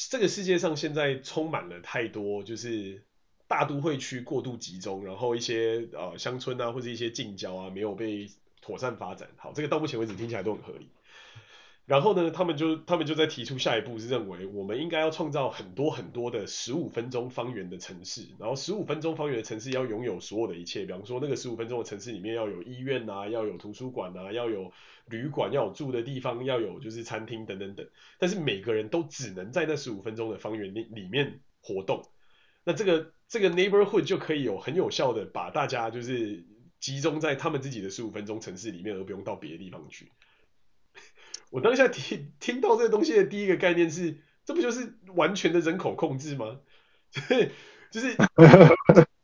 [0.09, 3.05] 这个世界上现在充满了太多，就是
[3.47, 9.29] 大都会区过度集中，然后一些呃乡村啊或者一些近郊啊没有被妥善发展。
[9.37, 10.89] 好，这个到目前为止听起来都很合理。
[11.87, 24.69] 然后呢，他们就他们就在提出下一步是认为，我们应该要创造很多很多的十五分钟方圆的城市，然后十五分钟方圆的城市要拥有所有的一切，比方说那个十五分钟的城市里面要有医院啊，要有图书馆啊，要有
[25.05, 27.87] 旅馆，要有住的地方，要有就是餐厅等等等。
[28.19, 32.03] 但是每个人都只能在那十五分钟的方圆里里面活动，
[32.65, 36.43] 那这个这个 neighborhood 就可以有很有效的把大家就是
[36.81, 40.11] 集中在他们自己的十五分钟城市里面，而不用到别的地方去。
[41.49, 46.59] 我当下听听到这个东西的第一个概念是，这不就是完全的人口控制吗？
[47.89, 48.15] 就是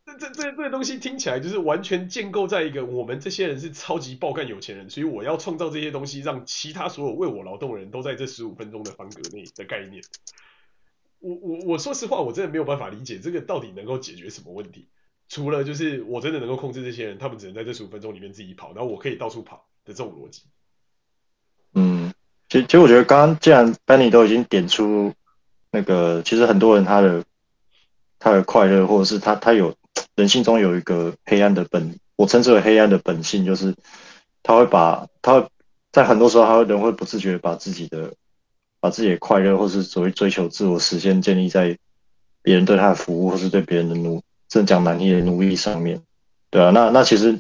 [0.06, 10.02] 这这这这个东西听起来就是完全建构在一个我们这些人是超级爆干有钱人，所以我要创造这些东西，让其他所有为我劳动的人都在这十五分钟的方格内的概念。
[11.20, 14.88] 我我我说实话，我真的没有办法理解这个到底能够解决什么问题，
[15.28, 20.44] 除了就是我真的能够控制这些人，他们只能在这十五分钟里面自己跑，然后我可以到处跑的这种逻辑。
[22.54, 25.12] 其实其实我觉得刚刚既然 Benny 都已经点出
[25.72, 27.24] 那个，其实很多人他的
[28.20, 29.74] 他的快乐，或者是他他有
[30.13, 33.74] 人性中有一个黑暗的本，我称之为黑暗的本性，就是
[34.44, 35.48] 他会把他会
[35.92, 38.13] 在很多时候，他会人会不自觉把自己的
[38.80, 41.76] 把自己的快乐，或是所谓追求自我实现，建立在
[42.44, 46.00] 别人对他的服务，或是对别人的奴，正讲难听的奴役上面，
[46.52, 47.39] 对啊，那那其实。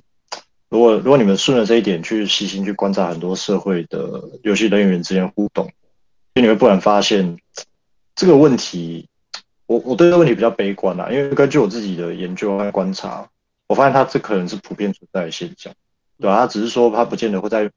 [0.73, 5.71] 如果如果你们顺着这一点去细心去观察很多社会的游戏人与人之间互动，
[6.33, 7.37] 就你会不难发现
[8.15, 9.07] 这个问题。
[9.67, 13.29] 我我对这个问题比较悲观啦，因为根据我自己的研究和观察，
[13.67, 15.71] 我发现它这可能是普遍存在的现象，
[16.19, 16.37] 对吧？
[16.37, 17.69] 它只是说它不见得会在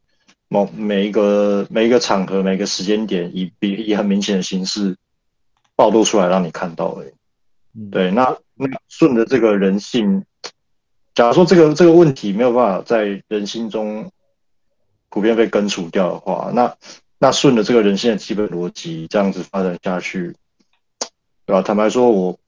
[0.49, 4.97] 某每一个每一个场合、每个时间点以比以很明显的形式
[5.75, 7.91] 暴露出来让你看到而已。
[7.91, 10.25] 对，那那顺着这个人性。
[11.17, 14.13] 假如说这个这个问题没有办法在人心中
[15.09, 16.77] 普遍被根除掉的话，那
[17.19, 20.37] 那顺着这个人性的基本逻辑这样子发展下去，
[21.47, 21.63] 对吧、啊？
[21.63, 22.39] 坦白说，我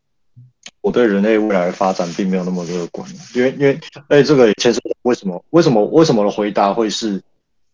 [0.83, 7.23] 我对人类未来的发展并没有那么乐观，因为因为哎，这个也牵涉为什么为什么为什么的回答会是，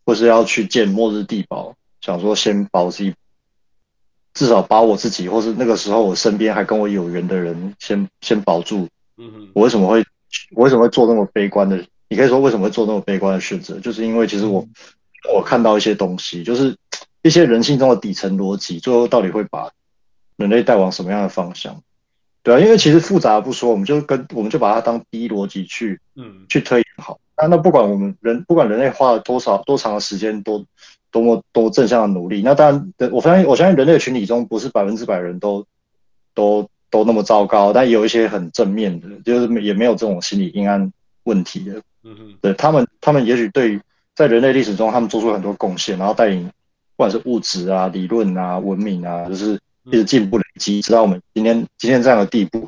[0.07, 3.13] 或是要去建末日地堡，想说先保自己，
[4.33, 8.89] 至少把我自己，或是那个时候我身边还跟我有缘的人先先保住。
[9.17, 10.05] 嗯哼，我为什么会
[10.53, 11.85] 我为什么会做那么悲观的？
[12.09, 13.79] 你可以说为什么会做那么悲观的选择？
[13.81, 14.67] 就是因为其实我
[15.35, 16.77] 我看到一些东西，就是
[17.23, 19.71] 一些人性中的底层逻辑，最后到底会把
[20.37, 21.83] 人类带往什么样的方向？
[22.43, 27.19] 对啊，因为其实复杂的不说，我们就跟我们就把它当第一逻辑去，嗯，去推演好。
[27.37, 30.65] 那那不管我们人不管人类花了多少多长的时间，多
[31.11, 35.67] 多么多正向的努力，那当然，我相信我相信人类的群体中不是百分之百人都
[36.35, 36.69] 都
[36.99, 40.93] 都那么糟糕，但有一些很正面的，就是也没有这种心理阴暗
[41.25, 41.83] 问题的。
[42.03, 43.81] 嗯哼，对他们，他们也许对
[44.15, 49.59] 在人类历史中，他们做出很多贡献，然后带领不管是物质啊、理论啊、文明啊，就是。
[49.89, 52.67] 一直进步累积，直到我们今天今天这样的地步。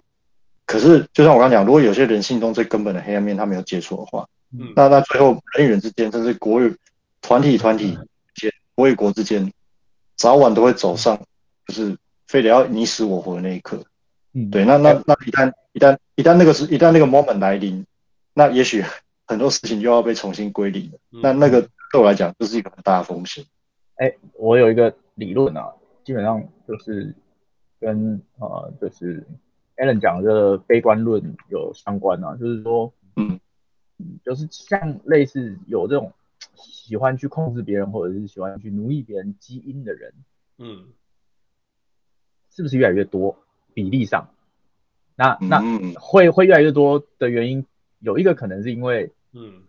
[0.67, 6.77] 可是，就像我刚刚讲，如果有些人性中最根本的黑暗面他没有接触的话，嗯，那那最后人与人之间，甚至国与
[7.23, 7.99] 团体团体
[8.35, 9.51] 间、国与国之间，
[10.15, 11.19] 早晚都会走上
[11.67, 11.97] 就是
[12.27, 13.83] 非得要你死我活的那一刻。
[14.37, 14.65] 嗯，对。
[14.67, 17.87] 那那那一旦一旦一旦那个是一旦那个 moment 来临，
[18.35, 18.85] 那也许
[19.27, 20.99] 很多事情就要被重新归零了。
[21.23, 23.43] 那那个对我来讲就是一个很大的风险。
[23.97, 25.73] 哎，我有一个理论啊。
[26.05, 27.13] 基本上就是
[27.81, 29.27] 跟呃，就是
[29.77, 33.41] Alan 讲的这个悲观论有相关啊，就是说，嗯，
[34.25, 36.13] 就是像类似有这种
[36.55, 40.15] 喜欢去控制别人或者是喜欢去奴役别人基因的人，
[40.59, 40.85] 嗯，
[42.55, 43.37] 是不是越来越多？
[43.77, 44.31] 比例上，
[45.15, 45.61] 那那
[46.01, 47.67] 会会越来越多的原因，
[47.99, 49.65] 有一个可能是因为，嗯，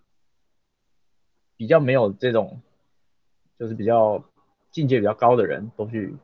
[1.58, 2.62] 比较没有这种，
[3.60, 4.24] 就是比较
[4.72, 6.16] 境界比较高的人都去。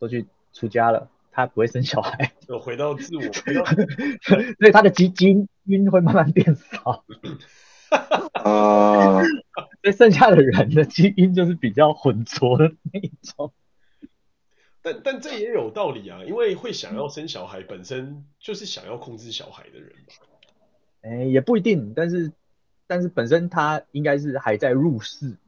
[0.00, 7.04] 都去出家了，他不会生小孩，就回到自我， 回到所以他的基基因会慢慢变少。
[8.34, 9.22] 啊，
[9.82, 13.54] 所以剩下的人的基因就是比较浑浊的那一种。
[14.84, 20.14] 但但这也有道理啊，因为会想要生小孩，本身就是想要控制小孩的人嘛。
[21.00, 22.30] 哎、欸，也不一定，但是
[22.86, 25.38] 但是本身他应该是还在入世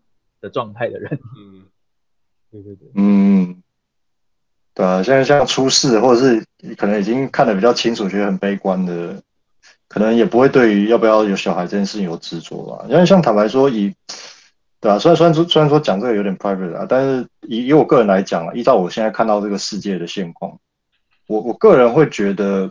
[0.41, 1.21] 的状态的人。
[1.39, 1.67] 嗯，
[2.51, 3.63] 对对对，嗯。
[4.73, 9.23] 对啊，现在像出世，或者是可能已经看得比较清楚，觉得很悲观的，
[9.89, 12.87] 可能也不会对于要不要有小孩这件事情有执着吧。
[12.89, 13.95] 因为像坦白说，以
[14.81, 20.59] 对啊，虽然虽然说虽然说讲这个有点 private 啊，但是以以我个人来讲啊，依照我现在看到这个世界的现况，
[21.27, 22.71] 我我个人会觉得，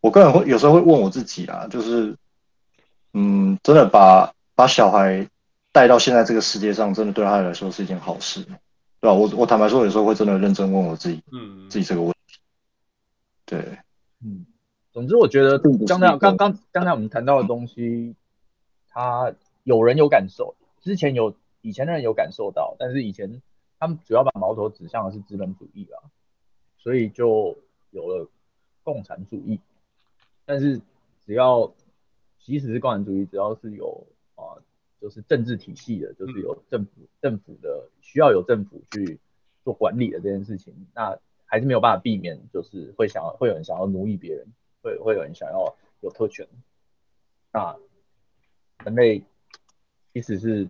[0.00, 2.14] 我个人会有时候会问我自己啊，就是
[3.14, 5.26] 嗯，真的把把小孩
[5.72, 8.44] 带到现在这个世界上，真的对他来说是一件好事。
[9.00, 9.14] 对吧？
[9.14, 12.40] 我我坦白说，有时候会真的认真问我自己，嗯，自己这个问题。
[13.46, 13.78] 对，
[14.24, 14.44] 嗯，
[14.92, 18.16] 总之我觉得刚才刚刚刚才我们谈到的东西，
[18.88, 19.32] 他
[19.62, 23.42] 有人有感受，之前有以前的人有感受到，但是以前
[23.78, 26.02] 他们主要把矛头指向的是资本主义啊，
[26.76, 27.56] 所以就
[27.90, 28.28] 有了
[28.82, 29.60] 共产主义。
[30.44, 30.80] 但是
[31.24, 31.72] 只要
[32.38, 34.58] 即使是共产主义，只要是有啊。
[35.00, 36.90] 就是政治体系的，就是有政府，
[37.22, 39.20] 政府的需要有政府去
[39.62, 44.48] 做管理的这件事情，那还是没有办法避免，就是会想要会有人想要奴役别人，
[44.82, 46.48] 会会有人想要有特权。
[47.52, 47.76] 那
[48.84, 49.22] 人类
[50.18, 50.68] 即使是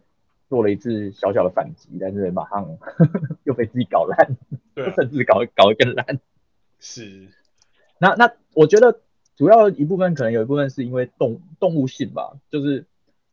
[0.49, 2.79] 做了一次小小的反击，但是马上
[3.45, 4.37] 又被自己搞烂，
[4.75, 6.21] 对， 甚至搞搞得更烂。
[6.79, 7.29] 是，
[7.99, 9.01] 那那我觉得
[9.37, 12.85] 主要一部分可能有一部分是因为动动物性吧，就是。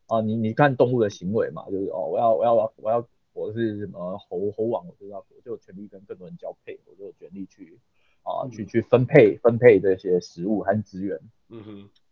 [0.07, 7.79] 啊，你你看动物的行为嘛，就是哦，我要我要我要我是什么猴猴王，我就要我就有权利跟更多人交配，我就有权利去
[8.21, 11.19] 啊、嗯、去去分配分配这些食物和资源。
[11.49, 12.04] 嗯哼，对，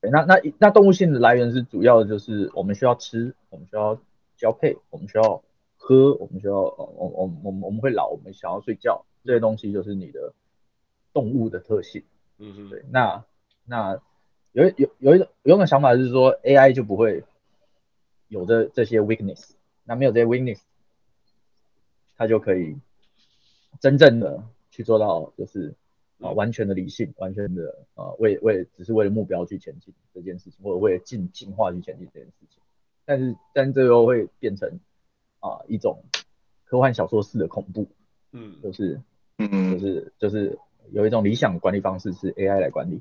[0.00, 3.98] 那那那动物性的来源是主要的就是我们需要吃，我们需要
[4.36, 5.42] 交配，我们需要
[5.76, 10.32] 喝，我们需要我我我我们我们会老，我们想要睡觉，这些东西就是你的
[11.12, 12.02] 动物的特性。
[12.38, 13.24] 嗯嗯，对，那
[13.64, 14.00] 那。
[14.52, 17.22] 有有有一种有一种想法是说，AI 就不会
[18.28, 19.50] 有这这些 weakness，
[19.84, 20.58] 那没有这些 weakness，
[22.16, 22.76] 它就可以
[23.78, 25.74] 真正的去做到，就是
[26.20, 32.60] 啊完全的理性，完全的啊为为只是为了目标去前进这件事情，或者为了进进化去前进这件事情。
[33.04, 34.80] 但是但这又会变成
[35.40, 36.02] 啊一种
[36.64, 37.88] 科幻小说式的恐怖，
[38.32, 39.00] 嗯，就是
[39.38, 40.58] 嗯就是就是
[40.90, 43.00] 有一种理想管理方式是 AI 来管理。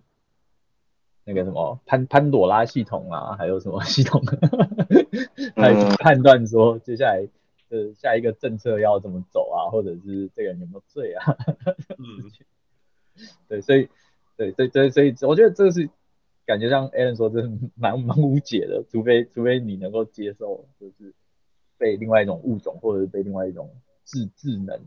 [1.25, 4.23] 那个什么潘潘朵拉系统啊，还有什么系统？
[5.57, 7.27] 来判断说接下来
[7.67, 11.35] 呃下一个政策要怎么走啊，或者是这个人有没有罪啊？
[11.99, 12.31] 嗯，
[13.49, 13.89] 对，所以
[14.35, 15.89] 对，所以所以所以我觉得这个是
[16.45, 21.13] 感觉像 Alan 说，这是蛮 蛮无解的，除非除非你能够接受，就是
[21.77, 24.79] 被另外一种物种，或者是被另外一种智智能，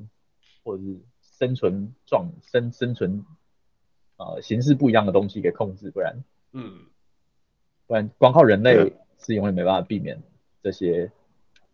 [0.63, 3.25] 或者是生存状生生存
[4.17, 6.23] 呃形式不一样的东西给控制，不然
[6.53, 6.87] 嗯，
[7.87, 10.23] 不然光靠人类是永远没办法避免
[10.63, 11.11] 这些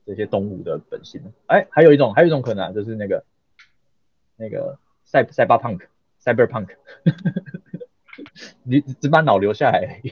[0.05, 1.23] 这些动物的本性。
[1.47, 3.25] 哎，还有一种还有一种可能啊，就是那个
[4.37, 5.87] 那个赛赛巴 punk。
[6.27, 6.71] Cyberpunk，
[8.65, 10.03] 你只把脑留下来，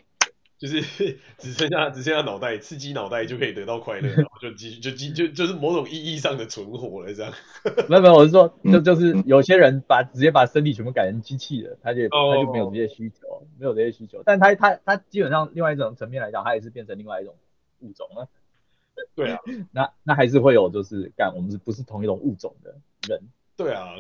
[0.57, 0.81] 就是
[1.39, 7.33] 只剩下只剩下脑袋，刺激脑袋就可以得到快乐，然后就继续就继就就是某种意义上的存活了这样。
[7.91, 14.23] 没有没有，我是说，就就是有些人把直接把身体全部改成机器了，他就他就没有这些需求，没有这些需求。
[14.25, 17.35] 但他他他基本上另外一种层面来讲，他也是变成另外一种
[17.81, 18.29] 物种了。
[19.17, 19.41] 对啊，
[19.73, 22.77] 那那还是会有就是干我们是不是同一种物种的
[23.09, 23.21] 人？
[23.57, 23.97] 对啊。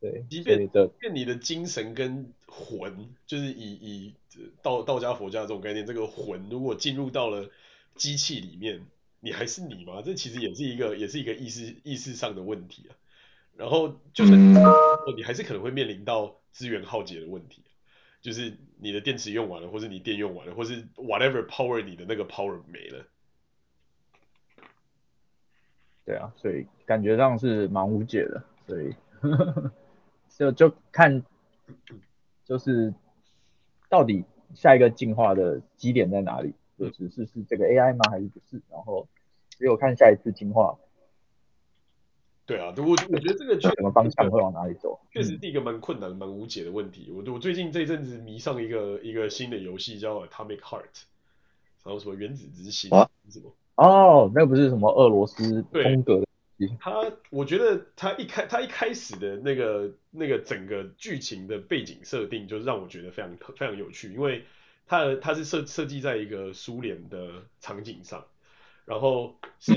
[0.00, 4.14] 对，即便即便你的精神跟魂，就是以以
[4.62, 7.50] 道道家佛家这种概念，这个魂如果进入到了
[7.96, 8.86] 机器里面，
[9.18, 10.00] 你还是你吗？
[10.04, 12.94] 这其实也是一个也是一个意识意识上的问题啊。
[13.56, 14.36] 然后就是
[15.16, 17.64] 你还是可能会面临到资源耗竭的问题，
[18.22, 23.04] 就是你的电池用完了，或是你电用完了，或是 whatever power 你的那个 power 没了。
[26.04, 28.94] 对啊，所以感觉上是蛮无解的，所以。
[30.38, 31.24] 就就看，
[32.44, 32.94] 就是
[33.88, 34.24] 到底
[34.54, 36.54] 下一个进化的基点在哪里？
[36.78, 38.08] 就只是是这个 AI 吗？
[38.08, 38.62] 还是不是？
[38.70, 39.08] 然后
[39.50, 40.78] 只有看下一次进化。
[42.46, 45.00] 对啊，我我觉得这个确什么方向会往哪里走？
[45.12, 47.10] 确实是一个蛮困难、蛮无解的问题。
[47.10, 51.02] 我我最近这一阵子迷上一个一个新的游戏叫 Atomic Heart，
[51.82, 53.10] 然后什么原子之心啊？
[53.28, 53.52] 什么？
[53.74, 56.27] 哦，那不是什么俄罗斯风格的？
[56.80, 64.44] 他，我觉得他一开他一开始的那个那个整个剧情的背景设定，就让我觉得非常非常有趣，因为
[64.86, 68.26] 他的他是设设计在一个苏联的场景上，
[68.84, 69.74] 然后是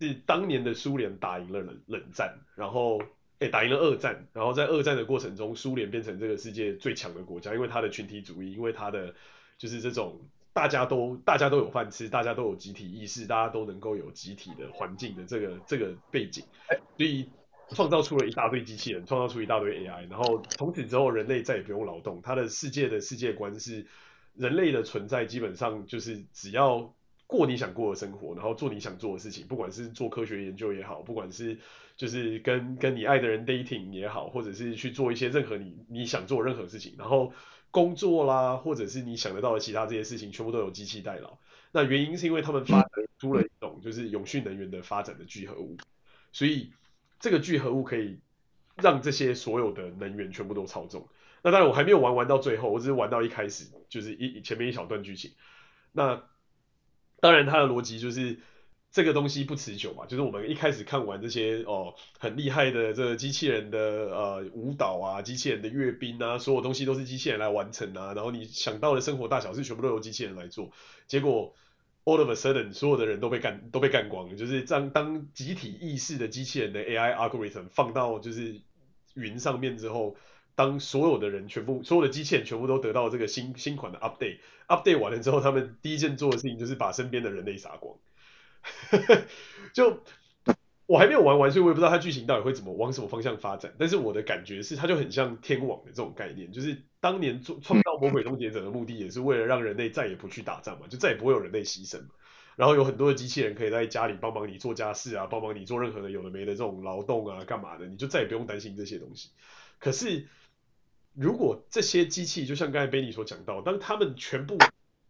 [0.00, 3.02] 是当年的苏联打赢了冷冷战，然后
[3.40, 9.14] 诶打赢了二战，然后在二战的过程中，苏联变成这个世界最强的国家，因为他的群体主义，因为他的
[9.58, 10.20] 就是这种。
[10.52, 16.44] 大家都大家都有饭吃，大家都有集体意识，大家都能够有集体的环境的这个这个背景，
[16.96, 17.30] 所以
[17.68, 23.86] 创造出了一大堆机器人，创造出一大堆 AI，然后从此之后人类再也不用劳动，他的世界的世界观是
[24.34, 26.92] 人类的存在基本上就是只要
[27.28, 31.56] 过你想过的生活，然后做你想做的事情，不管是做科学研究也好，不管是
[31.96, 37.32] 就是跟跟你爱的人 dating 也好，或者是去做一些任何你你想做任何事情，然后。
[37.70, 41.38] 工作啦，或者是你想得到的其他这些事情，全部都有机器代劳。
[41.72, 45.76] 那原因是因为他们发展出了一种就是永续能源的发展的聚合物，
[46.32, 46.72] 所以
[47.20, 48.18] 这个聚合物可以
[48.76, 51.08] 让这些所有的能源全部都操纵。
[51.42, 55.32] 那当然我还没有玩玩到最后，我只是玩到一开始，就是一前面一小段剧情。
[55.92, 56.22] 那
[57.20, 58.38] 当然它的逻辑就是。
[58.90, 70.72] 这个东西不持久嘛，就是我们一开始看完这些哦很厉害的这个机器人的呃舞蹈啊，机器人的阅兵啊，所有东西都是机器人来完成啊，然后你想到的生活大小事全部都由机器人来做，
[71.06, 71.54] 结果
[72.04, 78.62] all of a sudden 所有的人都被干都被干光了，就是当当集体意识的机器人的 AI algorithm 放到就是
[79.14, 80.16] 云上面之后，
[80.54, 87.94] 当所有的人全部所有的机器人全部都得到这个新新款的 update update 完了之后，他们第一件做的事情就是把身边的人类杀光。
[89.74, 90.02] 就
[90.86, 93.74] 我还没有玩完，所以我也不知道它剧情到底会怎么往什么方向发展。
[93.78, 102.08] 但是我的感觉是，它就很像天网的这种概念，就是当年做创造魔鬼终结者的目的，也是为了让人类再也不去打仗嘛，就再也不会有人类牺牲嘛。
[102.56, 109.30] 然后有很多的机器人可以在家里帮忙你做家事啊，帮忙你做任何的有的没的这种劳动啊，干嘛的，你就再也不用担心这些东西。
[109.78, 110.26] 可是
[111.14, 114.56] 如果这些机器，就像刚才 Benny 所讲到，当他们全部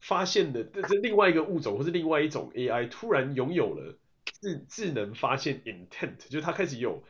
[0.00, 3.96] 发现的这这另外一个物种，或是另外一种 AI 突然拥有了
[4.40, 7.02] 智智能发现 intent，就是他开始有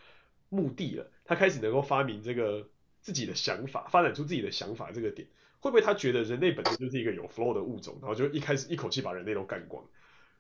[0.48, 2.68] 目的了，他开始能够发明这个
[3.00, 5.28] 自己的想法，发展出自己的想法这个点，
[5.60, 9.84] 会不会他觉得人类本身就是一个有 flow 的物种，然后就一开始一口气把人类都干光？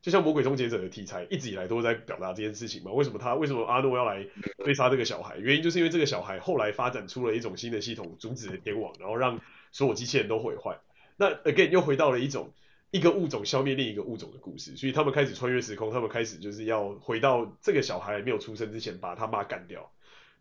[0.00, 2.92] 就像魔鬼终结者的题材一直以来都在表达这件事情嘛？
[2.92, 4.24] 为什么他为什么阿诺要来
[4.64, 5.36] 追杀这个小孩？
[5.38, 9.40] 原因就是因为这个小孩后来发展出了一种新的系统，阻止了天网，然后让
[9.72, 10.78] 所有机器人都毁坏。
[11.18, 12.54] 那 again 又回到了一种
[12.92, 19.92] 一个物种消灭另一个物种的故事，所以他们开始穿越时空，他们开始就是要回到这个小孩还没有出生之前把他妈干掉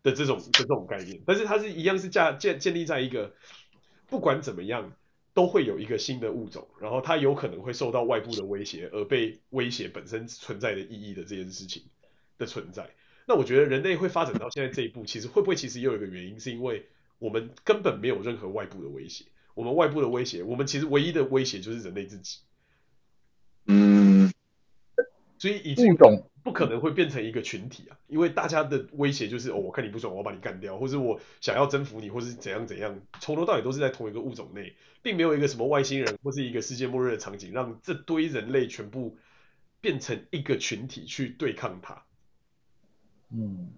[0.02, 1.20] 的这种的这种概念。
[1.26, 3.34] 但是它是一样是架建建立在一个
[4.06, 4.92] 不管怎么样
[5.34, 11.82] 都会有一个新的物种，然后它有可能会受到外部的威胁而被威胁本身存在的意义的这件事情
[12.38, 12.88] 的存在。
[13.26, 16.86] 那我觉得人类会发展到现在这一步，其实会不会其实也有一个原因，是因为
[17.18, 19.26] 我们根本没有任何外部的威胁。
[19.58, 22.38] 我们外部的威胁，我们其实唯一的威胁就是人类自己。
[23.66, 24.32] 嗯，
[25.36, 39.18] 所以以物种不可能会变成一个群体啊，因为大家的威胁就是哦，我看你不爽，我要把你干掉，或者我想要征服你，或是怎样怎样，从头到尾都是在同一个物种内，并没有一个什么外星人或是一个世界末日的场景，让这堆人类全部
[39.80, 42.04] 变成一个群体去对抗它。
[43.30, 43.72] 嗯。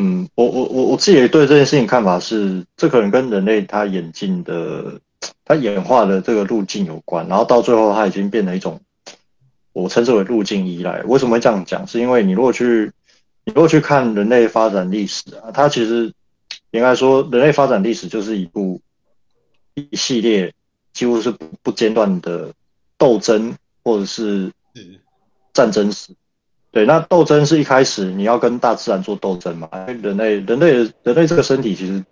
[0.00, 5.00] 嗯，我我我我自己对这件事情看法是，这可能跟人类他演进的、
[5.44, 8.80] 他演化的这个路径有关，然后到最后他已经变成一种，
[9.72, 11.02] 我称之为路径依赖。
[11.02, 11.84] 为什么会这样讲？
[11.84, 12.92] 是因为你如果去，
[13.44, 16.12] 你如果去看人类发展历史啊，它其实
[16.70, 18.80] 应该说，人类发展历史就是一部
[19.74, 20.54] 一系列
[20.92, 22.52] 几乎是不不间断的
[22.96, 24.52] 斗争或者是
[25.52, 26.12] 战争史。
[26.70, 29.68] 对，那斗争是一开始你要跟大自然做斗争嘛？
[29.86, 32.04] 人类，人类，人类这个身体其实，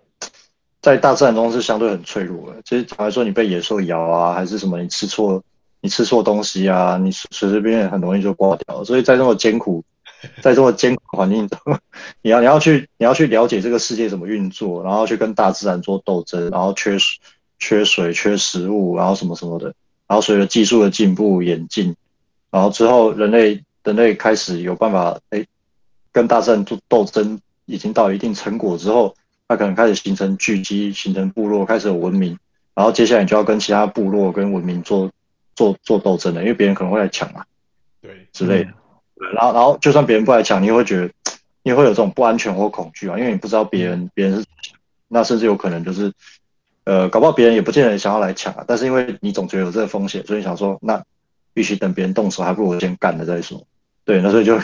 [0.81, 2.59] 在大自然中是相对很脆弱的。
[2.65, 5.41] 其实坦白说，你被野兽咬啊，还是什么，你吃错，
[5.79, 8.83] 你吃错东西啊，你随随便便很容易就挂掉。
[8.83, 9.83] 所以在这么艰苦，
[10.41, 11.59] 在这么艰苦环境中，
[12.23, 16.97] 你要你要去你要去了解这个世界怎么运作，然后去跟大自然做斗争，然后缺、
[17.59, 19.67] 缺水、缺食物，然后什么什么的，
[20.07, 21.95] 然后随着技术的进步演进，
[22.49, 23.63] 然后之后人类。
[23.87, 25.45] 人类开始有办法，哎，
[26.11, 29.15] 跟大自然做斗争，已经到一定成果之后，
[29.47, 32.37] 它可能开始形成聚集，形成部落，开始有文明，
[32.75, 35.09] 然后接下来你就要跟其他部落跟文明做
[35.55, 37.45] 做做斗争了，因为别人可能会来抢嘛，
[38.01, 38.71] 对，之类的。
[39.33, 41.09] 然后，然后就算别人不来抢，你会觉得
[41.63, 44.45] 你会有这种不安全或恐惧啊，因为你不知道别人别人是，
[45.07, 46.11] 那甚至有可能就是，
[46.83, 51.01] 呃，搞不好别人也不见得想要来抢啊，但是因为你总觉得有这个风险，所以想说，那
[51.53, 53.65] 必须等别人动手，还不如我先干了再说。
[54.07, 54.57] 对，那所以就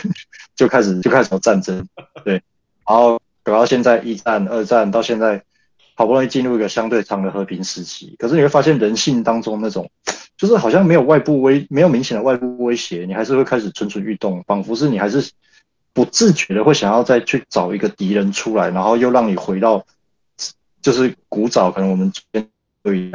[0.56, 1.86] 就开始就开始有战争，
[2.24, 2.41] 对，
[2.88, 5.44] 然后搞到现在一战、二战到现在，
[5.96, 9.91] 好不容易进入一个相对长的和平时期，可是你会发现人性当中那种，
[10.38, 15.30] 就是好像没有外部威，没有明显的外部威胁，你还是会开始蠢蠢欲动，仿佛是你还是
[15.91, 19.86] 不自觉的会想要再去找一个敌人出来，然后又让你回到
[20.82, 22.10] 就是古早可能我们
[22.82, 23.12] 对于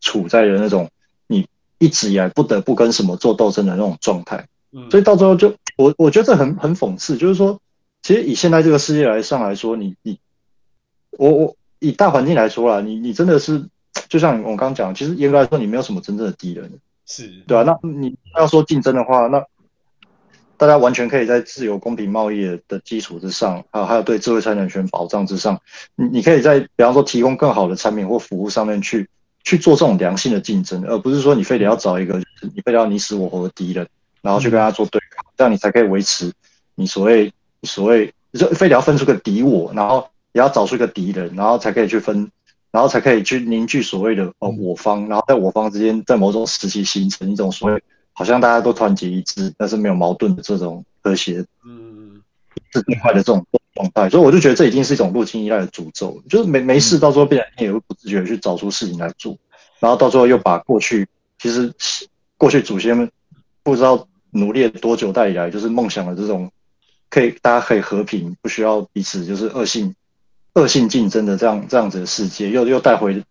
[0.00, 0.90] 处在的那种
[1.28, 1.46] 你
[1.78, 4.44] 一直以来不得不跟什么做斗争的那种状态。
[4.90, 5.48] 所以到最后就
[5.78, 7.58] 我我觉得这很很讽刺，就是说，
[8.02, 10.18] 其实以现在这个世界来上来说，你你
[11.12, 13.64] 我我以大环境来说啦，你你真的是
[14.08, 16.68] 就像我刚刚讲，其实严格来说，你没有什么真正的敌人，
[17.06, 19.40] 是对啊，那你要说竞争的话，那
[20.56, 25.60] 大家完全可以在自由公平贸易的基础之上，还有还有对智慧财产权保障之上，
[25.94, 29.08] 你你可以在比方说提供更好的产品或服务上面去
[29.44, 32.20] 去做这种良性的竞争，而不是说你非得要找一个
[32.52, 33.86] 你非得要你死我活的敌人。
[34.20, 36.32] 然后去跟他做对抗，这样你才可以维持
[36.74, 42.30] 你所谓所谓，就非得要分出个敌我，然后也要找出一个敌人，然后才可以去分，
[42.70, 52.20] 然后才可以去凝聚所谓的呃我方，然后在我方之间，在某种时期形成一种所谓好像大家都团结一致，但是没有矛盾的这种和谐，嗯，
[52.72, 53.44] 是另外的这种
[53.74, 54.08] 状态。
[54.08, 59.36] 所以我就觉得这已经是一种路径依赖的诅咒，就是没没事，到时候必然你也会不自觉的去找出事情来做，
[59.80, 61.08] 然后到最后又把过去
[61.38, 61.72] 其实
[62.36, 63.10] 过去祖先们。
[63.68, 66.50] 不知道努力了多久代以来，就是梦想的这种，
[67.10, 69.94] 可以大家可以和平，不需要彼此就是恶性
[70.54, 73.22] 恶性竞争的这样这样子的世界，又又带回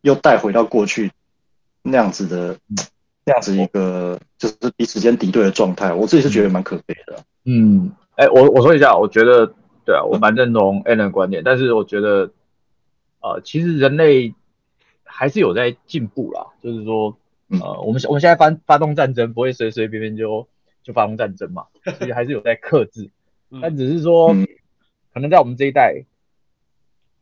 [0.00, 1.12] 又带回到过去
[1.82, 2.56] 那样子的
[3.26, 5.92] 那样子一个就是彼此间敌对的状态。
[5.92, 7.22] 我自己是觉得蛮可悲的。
[7.44, 9.52] 嗯，哎、欸，我我说一下，我觉得
[9.84, 12.30] 对啊，我蛮认同 Allen 的观点，但是我觉得
[13.20, 14.32] 呃，其实人类
[15.04, 17.14] 还是有在进步啦，就是说。
[17.60, 20.48] 呃，我们我们现在发发动战争，不会随随便便就
[20.82, 21.66] 就发动战争嘛，
[21.98, 23.10] 所以还是有在克制。
[23.60, 24.34] 但只是说，
[25.12, 26.04] 可能在我们这一代，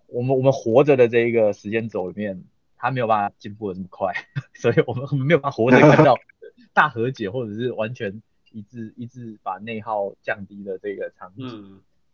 [0.07, 2.45] 我们我们活着的这一个时间轴里面，
[2.76, 4.14] 他没有办法进步的这么快，
[4.55, 6.16] 所以我们我们没有办法活着看到
[6.72, 8.22] 大和解，或者是完全
[8.53, 11.45] 一致一致把内耗降低的这个场景，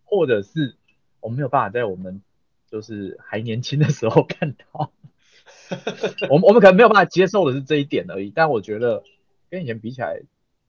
[0.04, 0.74] 或者是
[1.20, 2.22] 我们没有办法在我们
[2.70, 4.90] 就是还年轻的时候看到。
[6.30, 9.02] 我们我们可能没有办法接受的是这一点而已，但我觉得
[9.50, 10.20] 跟以前比起来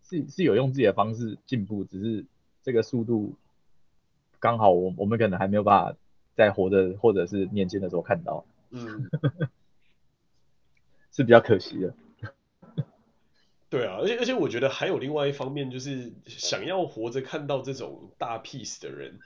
[0.09, 2.25] 是是有用自己的方式进步，只是
[2.63, 3.35] 这个速度
[4.39, 5.97] 刚好我我们可能还没有办法
[6.35, 9.09] 在活着或者是年轻的时候看到，嗯，
[11.11, 11.93] 是比较可惜的。
[13.69, 19.19] 对啊，而且而且我觉得还有另外一方面，就是想要活着看到这种大 peace 的人，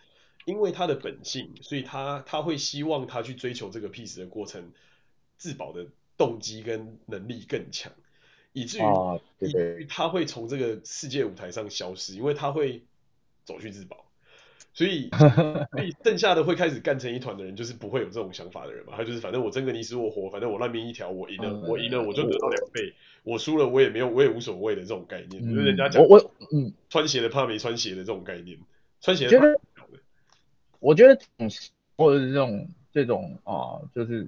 [0.46, 4.72] 因为他的本性，所以他他会希望他去追求这个 peace 的过程。
[5.42, 5.88] 自保的
[6.18, 7.92] 动机跟能力更强，
[8.54, 8.84] 以至于
[9.40, 12.84] 以至于他会从这个世界舞台上消失，因为他会
[13.44, 14.06] 走去自保。
[14.72, 15.10] 所以
[15.74, 18.94] 所以剩下的会开始干成一团的人，就是不会有这种想法的人嘛。
[18.96, 28.60] 他就是反正我争个你死我活，反正我烂命一条，我赢了、嗯、我赢了我就得到两倍，我输了我也没有我也无所谓的这种概念，嗯、就是人家讲我我嗯穿鞋的怕没穿鞋的这种概念，
[29.02, 29.88] 穿鞋的怕。
[30.80, 31.50] 我觉得这种
[31.98, 34.28] 或者是这种这种啊、呃，就是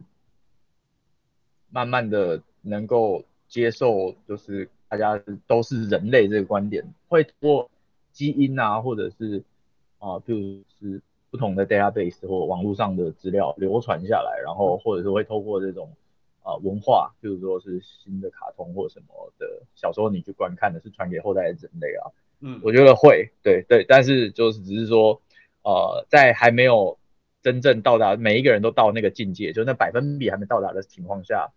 [1.74, 7.72] 慢慢的能够接受，就是大家都是人类这个观点，会通过
[8.14, 9.44] 基因啊，或者是。
[10.04, 11.02] 啊，就是
[11.32, 15.90] 不同的 database 或网络上的资料流传下来，然后或者是会透过这种
[16.42, 22.12] 啊文化，譬如说是新的卡通或什么的，小时候你去观看的是传给后代的人类啊，
[22.42, 25.22] 嗯，我觉得会，对对，但是就是只是说，
[25.64, 26.98] 呃，在还没有
[27.42, 31.54] 真正到达每一个人都到那个境界，就那百分比还没到达的情况下，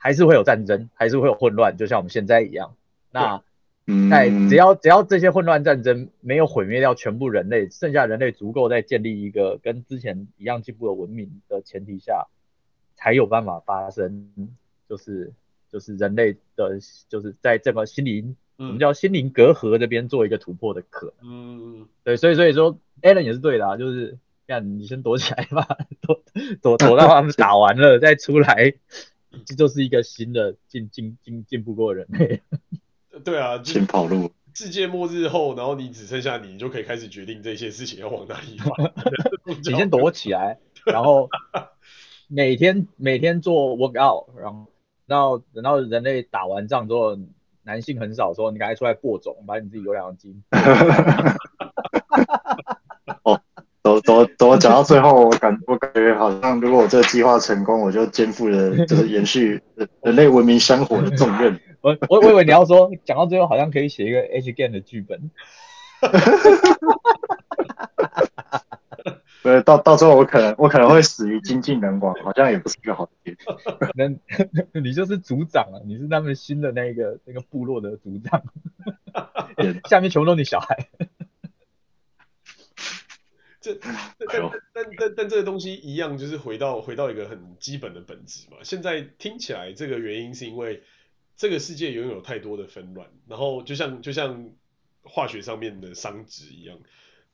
[0.00, 2.74] 还是会有战争，还是会有混乱，就像我们现在一样，
[3.12, 3.42] 那。
[4.08, 12.28] 在只要只要这些混乱战争没有毁灭掉全部人类，剩下人类足够在建立一个跟之前一样进步的文明的前提下，
[12.94, 14.30] 才有办法发生，
[14.88, 15.32] 就是
[15.72, 16.78] 就是人类的，
[17.08, 21.80] 就是在这个心灵，我们叫心灵隔阂这边做一个突破的可能。
[21.80, 25.66] 嗯，对，所以所以说，Alan 也是对的啊，就是这样，你先躲起来吧，
[26.00, 26.22] 躲
[26.62, 28.74] 躲躲到他们打完了再出来，
[29.46, 32.42] 这就是一个新的进进进进步过的人类。
[33.24, 34.30] 对啊，先跑路。
[34.52, 38.74] 世界末日后，然后你只剩下你，你就可以开始决定这些事情要往哪里跑。
[39.46, 41.28] 你先躲起来， 然后
[42.28, 44.66] 每天每天做 workout，然后
[45.06, 47.16] 然后等到人类打完仗之后，
[47.62, 50.42] 男性很少的时候，你赶快出来播种，把你自己有两斤。
[50.50, 50.58] 哦，
[54.04, 59.60] 走走走，讲到最后，我感我感觉好像，如果我这个计划成功，我就肩负了就是延续
[60.02, 61.58] 人类文明香火的重任。
[61.82, 65.30] 我我我以为你要说，讲到最后好像可以写一个 H game 的剧本。
[69.42, 73.38] 对，到到最后我可能我可能会死于精尽人亡，好像也不是一个好结局。
[73.96, 74.06] 那
[74.80, 78.42] 你就是族长啊，你是他们新的那个那个部落的族长，
[79.88, 80.88] 下面全部都是你小孩。
[83.60, 88.58] 这但但但但但这个东西一样，就是回到回到一个很基本的本质嘛。
[88.62, 90.82] 现在听起来这个原因是因为。
[91.36, 94.50] 这个世界拥有太多的纷乱，然后就像就像
[95.02, 96.78] 化学上面的熵值一样，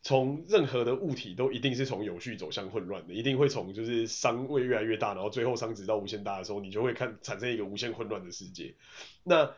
[0.01, 8.77] 从任何的物体都一定是从有序走向混乱的，一定会从就是熵会越来越大，然后最后熵值到无限大的时候，你就会看产生一个无限混乱的世界。
[9.25, 9.53] 那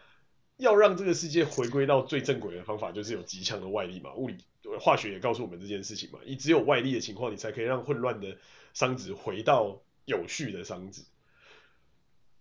[0.59, 4.13] 要让这个世界回归到最正轨的方法，就是有极强的外力嘛。
[4.15, 4.37] 物理
[4.81, 8.37] 化学也告诉我们这件事情嘛，你只有外力的情况，你才可以让混乱的
[8.75, 11.03] 熵值回到有序的熵值。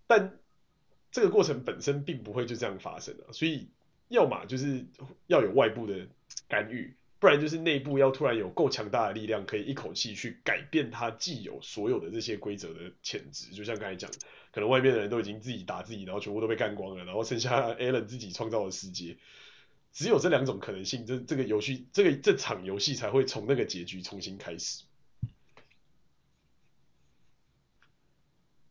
[0.07, 0.37] 但
[1.11, 3.69] 这个过程本身并不会就这样发生啊，所以
[4.07, 4.85] 要么就是
[5.27, 6.07] 要有外部的
[6.47, 13.49] 干预，不然就是内部要突然有够强大的力量，可以一口气去改变它既有所有的这些规则的潜质。
[13.55, 14.11] 就像刚才讲，
[14.51, 19.17] 可能外面的人都已经自己打自己，然后全部都被干光了，然后剩下 Alan 自己创造的世界，
[19.91, 24.83] 只有这两种可能性，这这个游戏，这个这场游戏才会从那个结局重新开始。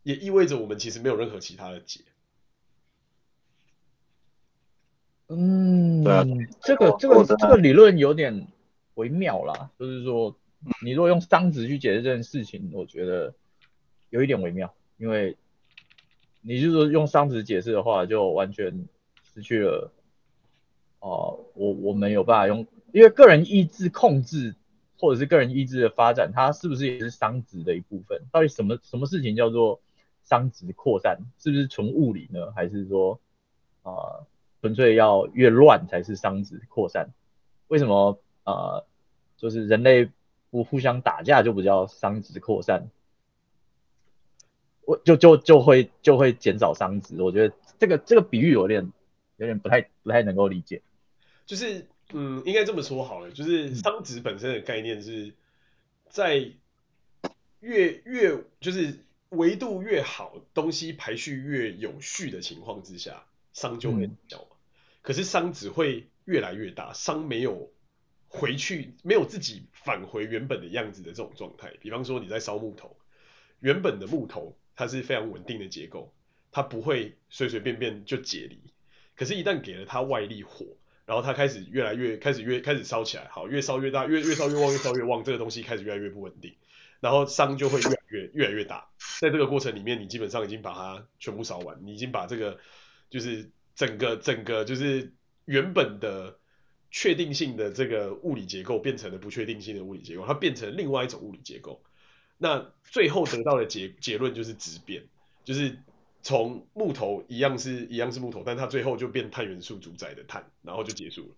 [0.04, 2.02] 也意味着我们其实没有任何其他的解。
[5.28, 6.24] 嗯，对啊，
[6.62, 8.46] 这个这个这个理论有点
[8.94, 10.36] 微妙啦，就是说，
[10.84, 13.34] 你如果用熵值去解释这件事情，我觉得
[14.10, 15.36] 有一点微妙，因为
[16.42, 18.86] 你就是说用熵值解释的话，就完全
[19.34, 19.90] 失去了，
[21.00, 24.54] 哦、呃，我我们有办法用，因为个人意志控制
[24.96, 28.22] 或者是个人意志的发展，它是不是也是熵值的一部分？
[28.30, 29.80] 到底什么什么事情叫做
[30.24, 31.18] 熵值扩散？
[31.36, 32.52] 是不是纯物理呢？
[32.52, 33.18] 还是说
[33.82, 33.90] 啊？
[33.90, 34.26] 呃
[34.66, 37.10] 纯粹要越乱才是熵值扩散，
[37.68, 38.84] 为什么呃，
[39.36, 40.10] 就是人类
[40.50, 42.90] 不互相打架就不叫熵值扩散，
[44.84, 47.22] 我就就就会就会减少熵值。
[47.22, 48.92] 我觉得这个这个比喻有点
[49.36, 50.82] 有点不太不太能够理解。
[51.44, 55.32] 就是嗯，应该这么说好了，就是熵值本身的概念是
[56.08, 56.50] 在
[57.60, 58.98] 越越就是
[59.28, 63.22] 维度越好，东西排序越有序的情况之下。
[63.54, 64.46] 熵就会小，
[65.06, 67.70] 可是伤只会越来越大，伤没有
[68.26, 71.72] 回去，没有自己返回原本的样子的这种状态。
[71.80, 72.96] 比方说你在烧木头，
[73.60, 76.12] 原本的木头它是非常稳定的结构，
[76.50, 78.60] 它不会随随便便就解离。
[79.14, 80.66] 可是，一旦给了它外力火，
[81.04, 86.52] 然后它开始越来越开始越开始烧起来，好，越烧越大，越越烧越旺，越烧越旺，这个东西开始越来越不稳定，
[86.98, 88.88] 然后伤就会越来越越来越大。
[89.20, 92.58] 在这个过程里面，你基本上已经把它全部烧完，你已经把这个。
[93.08, 95.12] 就是整个整个就是
[95.44, 96.38] 原本的
[96.90, 101.80] 确定性的这个物理结构变成了不确定性的物理结构，它变成另外一种物理结构。
[102.38, 105.04] 那最后得到的结结论就是质变，
[105.44, 105.78] 就是
[106.22, 111.34] 从木头一样是一样是木头，但它最后就变碳元素主宰的碳，然后就结束了。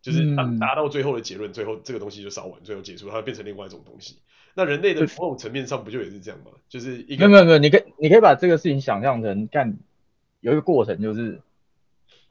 [0.00, 4.18] 就是达达到最后的结论，最后这个东西就烧完，最后结束，它变成另外一种东西。
[4.54, 6.50] 那人类的某种层面上不就也是这样吗？
[6.68, 9.78] 就是一个没有没有，你可以你可以把这个事情想象成干
[10.40, 11.40] 有一个过程，就是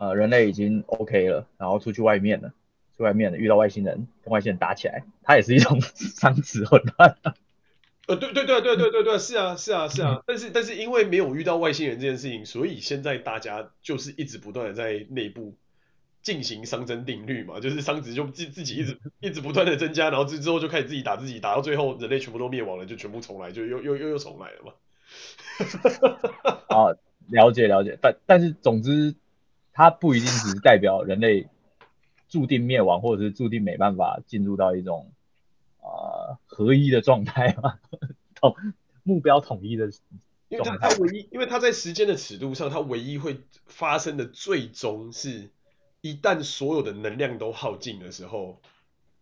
[0.02, 2.52] 呃人类已经 OK 了，然后出去外面了，
[2.97, 5.80] 出外面了遇到外星人，跟外星人打起来，它也是一种
[6.20, 7.16] 熵值混乱。
[8.08, 15.56] 呃，对对对对对对对，是啊是啊是啊，但是但是因为没有遇到外星人这件事情，所以现在大家就是一直不断的在内部。
[16.24, 24.74] 进行熵增定律嘛，就是熵值就自自己一直一直不断的增加，然后之之后就开始自己打自己，打到最后人类全部都灭亡了，就全部重来，就又又又又重来了嘛。
[26.68, 26.93] 啊，
[27.32, 29.16] 了解了解，但但是总之，
[29.74, 31.47] 它不一定只是代表人类
[32.30, 35.11] 注定灭亡，或者是注定没办法进入到一种
[35.80, 37.80] 啊、呃、合一的状态嘛，
[38.36, 38.55] 统
[39.03, 39.91] 目标统一的。
[40.49, 45.49] 因为它它唯一，因为它在时间的尺度上，它唯一会发生的最终是。
[46.03, 48.59] 一旦所有的能量都耗尽的时候，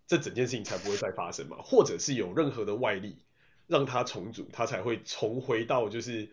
[0.07, 3.17] 这整件事情才不会再发生嘛，或者是有任何的外力
[3.67, 6.29] 让它重组，它才会重回到就是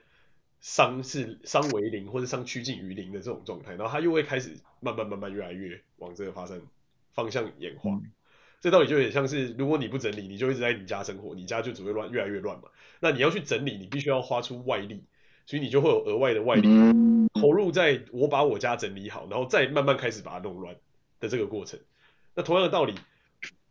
[0.63, 6.61] 熵是熵为零或者熵趋近于零的这种状态，然后它又会开始慢慢慢慢越来越往这个发生
[7.13, 7.91] 方向演化。
[7.91, 8.11] 嗯、
[8.61, 12.69] 这道理就有点像是，如果你不整理，你就一直在你家生活，你家就只会乱越来越乱嘛。
[13.01, 15.05] 那你要去整理，你必须要花出外力。
[15.49, 16.69] 所以你就会有额外的外力
[17.35, 20.75] 投入在我把我家整理好，然后再慢慢开始把它弄乱
[21.21, 21.79] 的这个过程。
[22.35, 22.97] 那同样的道理，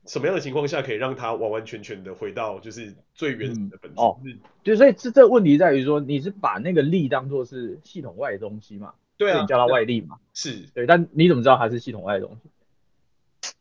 [0.06, 3.98] 什么样的情况下可以让它完完全全的回到就是最原始的本质？
[4.00, 4.20] 哦，
[4.64, 8.94] 就所以这这个问题在于说，你是把那个力当做是系统外的东西嘛？
[9.18, 10.18] 对啊，你叫它外力嘛？
[10.34, 13.52] 是对，但你怎么知道它是系统外的东西？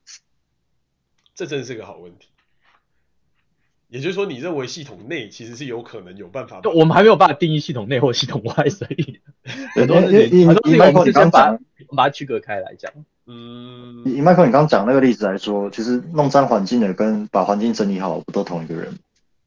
[1.35, 2.29] 这真是个好问题。
[3.89, 6.61] 也就是说，你认为系统内其实是有可能有办法？
[6.75, 9.21] 我们还没有办法定义系统内或系统外，所以
[9.77, 11.57] 很多事情，很多事情我们是先把
[11.95, 12.93] 把它区隔开来讲。
[13.27, 13.74] 嗯，
[14.05, 18.99] 以 Michael 你刚刚讲那个例子来说，其实弄脏环境的跟把环境整理好不都同一个人？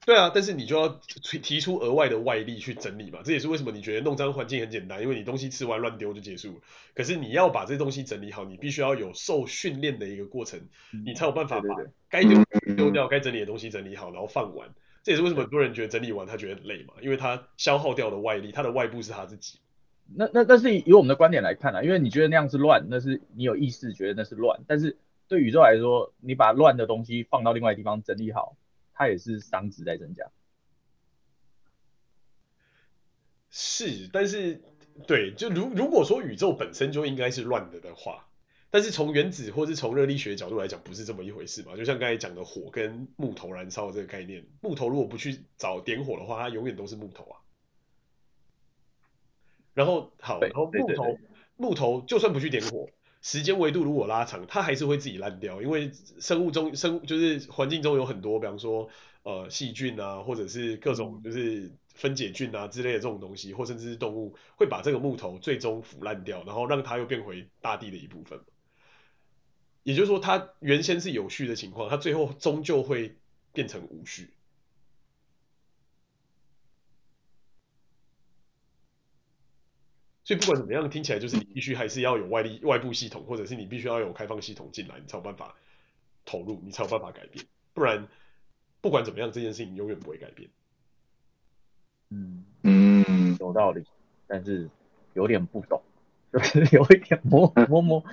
[0.05, 0.87] 对啊，但是你就要
[1.21, 6.61] 提提出额外的外力去整理嘛，这也是为什么你觉得弄脏环境很简单，因为你东西吃完乱丢就结束了。
[6.95, 10.61] 可是你要把这些东西整理好，你必须要有受训练的一个过程，
[11.05, 11.67] 你才有办法把
[12.09, 12.41] 该丢
[12.77, 14.69] 丢掉、该整理的东西整理好，然后放完。
[15.03, 19.59] 这也是为什么很多人觉得整理完他觉得很累嘛，因为他消耗掉的外力，他的外部是他自己。
[20.15, 24.97] 那那但是以我们的观点来看啊，因为你觉得那样是乱，那是你有意识觉得那是乱，但是
[25.27, 28.55] 对宇宙来说，你把乱的东西放到另外地方整理好，
[28.93, 30.31] 它也是熵值在增加。
[33.49, 34.61] 是，但是
[35.07, 38.27] 对，就如如果说宇宙本身就应该是乱的的话，
[38.69, 41.75] 但是从原子或是从热力学角度来讲，不是这么一回事嘛？
[41.75, 47.39] 就像刚才讲的火跟木头燃烧这个概念，木头如果不去找点火的话，它永远都是木头啊。
[49.78, 51.17] 然后好，然后木头
[51.55, 52.88] 木头就算不去点火，
[53.21, 58.89] 时间维度如果拉长，它还是会自己烂掉，因为生物中生就是环境中有很多，比方说
[59.21, 61.71] 呃细菌啊，或者是各种就是。
[61.97, 68.39] 分解菌啊之类的这种东西，或甚至是动物，会把这个木头最终腐烂掉，然后让它又变回大地的一部分。
[69.82, 73.17] 也就是说，它原先是有序的情况，它最后终究会
[73.51, 74.36] 变成无序。
[80.28, 85.55] 所以不管怎么样，听起来就是你必须还是要有外力、外部系统，或者是你必须要有开放系统进来，你才有办法
[86.25, 87.45] 投入，你才有办法改变。
[87.73, 88.09] 不然，
[88.82, 90.49] 不管怎么样，这件事情永远不会改变。
[92.09, 93.86] 嗯嗯，有道理，
[94.28, 94.69] 但是
[95.13, 95.82] 有点不懂，
[96.34, 98.03] 就是有一点模模模，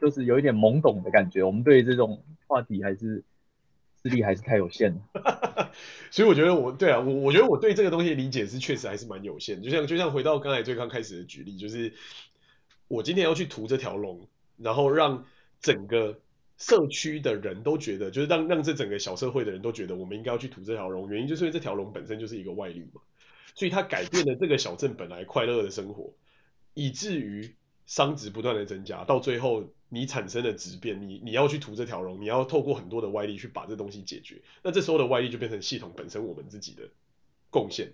[0.00, 1.42] 就是有一点懵懂的感觉。
[1.42, 3.24] 我们对这种话题还是
[4.04, 5.72] 资历还是太有限了。
[6.12, 9.62] 所以我觉得我对啊，我我觉得我对这个东西的理解是确实还是蛮有限。
[9.62, 11.94] 就像就像回到刚才最刚开始的举例，就是
[12.86, 14.28] 我今天要去屠这条龙，
[14.58, 15.24] 然后让
[15.60, 16.20] 整个
[16.58, 23.00] 社区的人都觉得，就是让让这整个小社会的人都觉得我们应该要去屠这条龙，原因就是因为这条龙本身就是一个外力嘛。
[23.54, 26.12] 所以它改变了这个小镇本来快乐的生活，
[26.74, 27.54] 以至于
[27.88, 36.88] 熵值不断的增加，到最后你产生的质变，你你要去屠这条龙，你要透过很多的外力去把这东西解决，那这时候的外力就变成系统本身我们自己的
[37.50, 37.92] 贡献。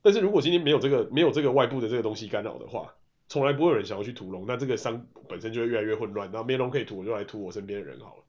[0.00, 2.94] 但是如果今天没有这个没有这个外部的这个东西干扰的话，
[3.28, 8.24] 从来不会有人想要去屠龙，那这个熵本身就会越来越混乱，然后没龙可以屠，我就来屠我身边的人好了。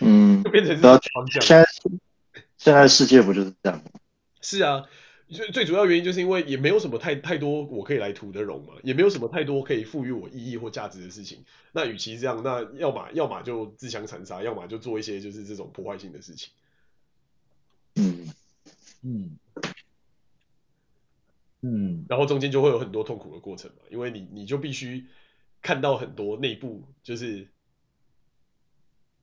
[0.00, 1.00] 嗯， 就变成这样。
[1.40, 1.66] 现在
[2.56, 3.90] 现在世界不就是这样吗？
[4.40, 4.86] 是啊，
[5.28, 11.44] 最最主要原因就是因为也没有什么太太多我可以来图的容嘛，也没有什么太多可以赋予我意义或价值的事情。
[11.72, 16.52] 那与其这样，那要么要么就自相残杀，要么就做一些就是这种破坏性的事情。
[17.96, 18.32] 嗯
[19.02, 19.38] 嗯
[21.62, 25.06] 嗯，然后中间就会有很多痛苦的过程嘛，因为你你就必须
[25.60, 27.48] 看到很多内部就是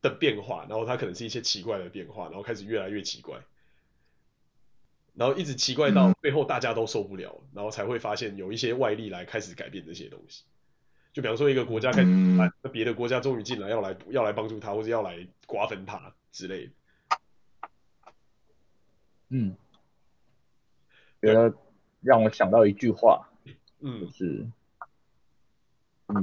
[0.02, 3.40] 的变化，然后它可能是一些奇怪的变化，然后开始越来越奇怪。
[5.16, 10.44] 然后一直奇怪到背后大家都受不了，嗯、然后才会发现有一些外力来开始改变这些东西。
[11.14, 16.72] 就比方说一个国家开始，那、嗯、别的国家终于进来要来要来帮助他，或者要来瓜分他之类的。
[19.30, 19.56] 嗯，
[21.22, 21.54] 觉得
[22.02, 23.30] 让我想到一句话，
[23.80, 24.48] 嗯，就是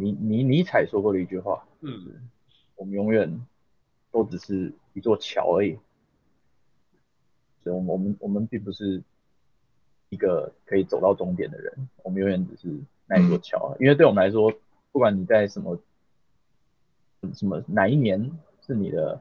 [0.00, 2.28] 尼尼尼采说过的一句话，嗯，
[2.74, 3.46] 我们永远
[4.10, 5.78] 都只是一座桥而已。
[7.62, 9.02] 所以，我们我们我们并不是
[10.08, 12.74] 一个可以走到终点的人，我们永远只是
[13.06, 13.76] 那一座桥。
[13.78, 14.50] 因为对我们来说，
[14.92, 15.78] 不管你在什么
[17.34, 18.30] 什么哪一年
[18.66, 19.20] 是你的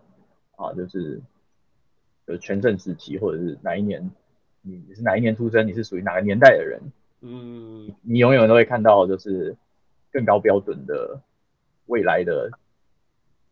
[0.55, 1.21] 啊，就是
[2.27, 4.09] 有全盛时期，或者是哪一年
[4.61, 6.81] 你你是哪一年出生，你是属于哪个年代的人，
[7.21, 9.55] 嗯，你永远都会看到就是
[10.11, 11.21] 更高标准的
[11.87, 12.49] 未来的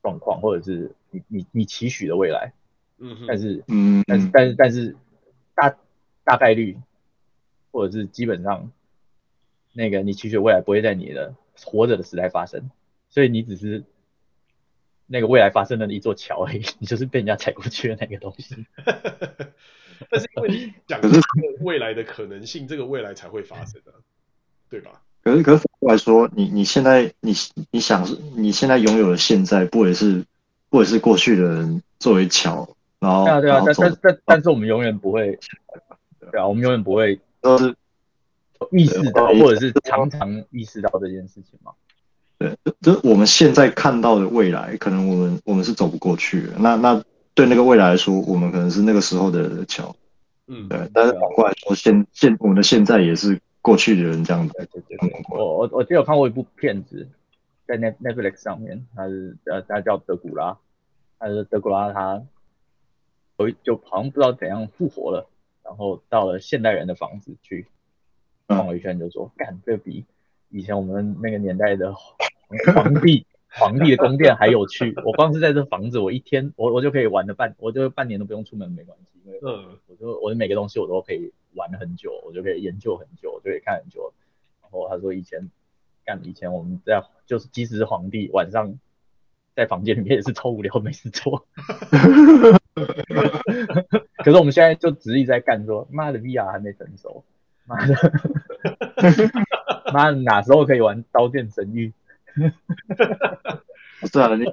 [0.01, 2.53] 状况，或者是你你你期许的未来。
[2.99, 4.95] 嗯，但是，嗯，但是，但是，但是，
[5.55, 5.75] 大
[6.23, 6.77] 大概率，
[7.71, 8.71] 或者是基本上，
[9.73, 12.71] 那个你期许未来不会在你的活着的时代发生，
[13.09, 13.83] 所以你只是
[15.05, 18.65] 那个未来发生的一座桥而已，你就是被人家踩过去的那个东西。
[20.09, 21.21] 但是因为你 讲的是
[21.61, 23.93] 未来的可能性，这个未来才会发生的，
[24.69, 25.01] 对吧？
[25.23, 27.33] 可是，可是反过来说，你你现在你
[27.71, 30.23] 你想你现在拥有的现在，不也是
[30.69, 32.67] 不也是过去的人作为桥？
[33.07, 35.39] 然后，对啊，对啊，但但但但是我们永远不会，
[36.31, 37.75] 对啊，我们永远不会都是
[38.71, 41.71] 意识到，或者是常常意识到这件事情嘛。
[42.37, 46.53] 对，就是我们现在看到的未来，可能我们我们是走不过去的。
[46.59, 47.03] 那那
[47.33, 49.95] 对那个未来来说，我们可能是那个时候的桥。
[50.47, 50.79] 嗯，对。
[50.93, 54.53] 但是反过来说，现现我们的现在也是过去的人这样子。
[54.55, 55.23] 对对对。
[55.29, 57.07] 我我我记得有看过一部片子，
[57.67, 60.57] 在 Net Netflix 上面，它是呃，它叫德古拉，
[61.19, 62.21] 它是德古拉他。
[63.37, 65.29] 就就好像不知道怎样复活了，
[65.63, 67.67] 然后到了现代人的房子去
[68.47, 70.05] 逛了一圈，就说：“干，这比
[70.49, 74.93] 以前我们那个年代的皇帝皇帝的宫殿还有趣。
[75.05, 84.13] 我光是在这房子，我一天我我就可以玩了半，我就半年都不用出门没关系，因为嗯，我就我的每个东西我都可以玩很久，我就可以研究很久，我就可以看很久。
[84.61, 85.49] 然后他说以前
[86.05, 88.79] 干以前我们在就是即使是皇帝晚上
[89.55, 91.45] 在房间里面也是超无聊没事做。”
[94.23, 97.23] 可是我们现在就执意在干，说妈的 VR 还没成熟，
[97.65, 97.95] 妈的，
[99.93, 101.91] 妈的哪时候可以玩刀剑神域？
[104.11, 104.45] 算了，你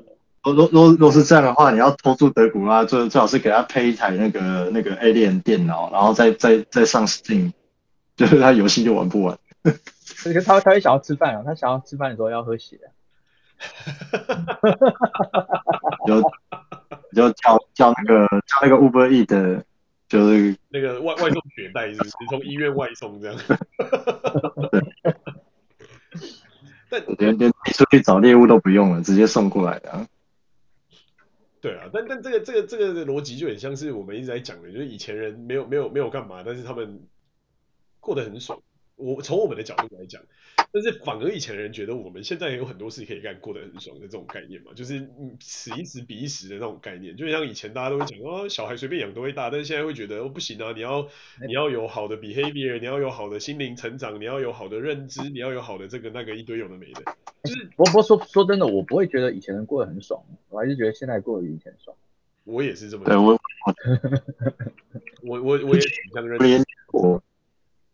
[0.42, 7.52] 若若若是这样的话，你要偷住德古拉，最最好是给他配一台那个那个 Alien 电脑，然后再再再上 Steam，
[8.16, 9.38] 就是他游戏就玩不完。
[9.62, 9.70] 可
[10.32, 12.88] 是他他会想要吃饭啊，他想要吃饭的时候要喝血啊。
[16.06, 16.22] 有。
[17.14, 19.64] 就叫叫那个叫那个 Uber Eats 的，
[20.08, 21.98] 就是那个外外送血袋，是
[22.28, 23.40] 从医院外送这样。
[26.90, 30.06] 但连连你出去找猎物都不用了，直接送过来的。
[31.60, 37.00] 对啊，但但这个这个这个的逻辑就很像是我们一直在讲的，就是以前人没有没有没有干嘛，但是他们
[38.00, 38.60] 过得很爽。
[38.96, 40.20] 我从我们的角度来讲。
[40.74, 51.06] 但是反而以前的人觉得我们现在也有很多事可以干，过得很爽的这种概念嘛，就是嗯，此一时彼一时的那种概念，就像以前大家都会讲哦，小孩随便养都会大，但是现在会觉得哦不行啊，你要
[51.46, 57.02] 你要有好的 behavior，你要有好的心灵成长，你要有好的认知，你要有好的这个那个一堆有的没的。
[57.44, 61.96] 就是我不过说说真的，我不会觉得以前人过得很爽，我还是觉得现在过得比以前爽。
[62.42, 63.38] 我也是这么对我
[65.22, 65.80] 我我我也
[66.12, 66.36] 这样认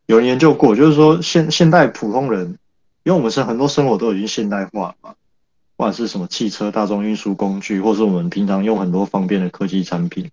[0.06, 2.58] 有人研究过，就是说现现代普通人。
[3.02, 5.14] 因为我们是很多生活都已经现代化嘛，
[5.76, 10.30] 不管是什么汽车、大众运输工具，或是我们平常用很多方便的科技产品，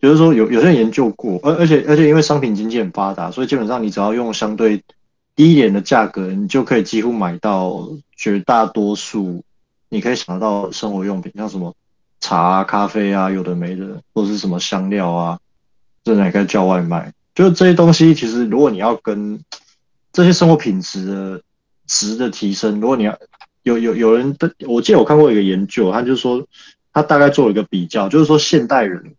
[0.00, 4.82] 就是说有有些人研究过，而而且而且因为商品经济很发达，所以基本上你只要用相对
[5.34, 9.42] 低一点的价格，你就可以几乎买到绝大多数
[9.88, 11.74] 你可以想得到生活用品，像什么
[12.20, 15.38] 茶、咖啡啊，有的没的，或是什么香料啊，
[16.04, 17.12] 甚至还可以叫外卖。
[17.34, 19.40] 就是这些东西，其实如果你要跟
[20.12, 21.42] 这些生活品质的
[21.86, 23.18] 值的提升，如果你要
[23.62, 26.46] 有有有人的，我记得我看过一个研究，他就是说
[26.92, 29.14] 他大概做了一个比较，就是说现代人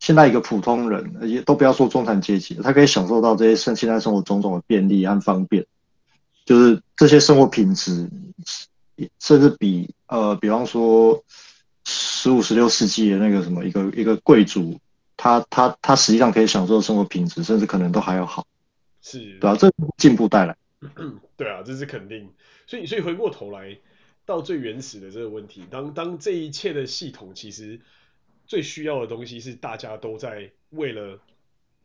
[0.00, 5.64] 现在一个普通人，也都不要说中产阶级，他可以享受到这些现现在生活种种的便利和方便，
[6.44, 8.08] 就是这些生活品质，
[9.20, 11.22] 甚至比呃，比方说
[11.84, 14.76] 十五、十六世纪的那个什么一个一个贵族，
[15.16, 18.44] 他他他实际上可以享受的生活品质，甚至可能都还要好，
[19.02, 20.56] 是，对啊，这进步带来，
[21.36, 22.32] 对啊，这是肯定。
[22.66, 23.78] 所以所以回过头来
[24.24, 27.80] 到最原始的这个问题，当当这一切的系统其实。
[28.44, 31.18] 最需要的东西是大家都在为了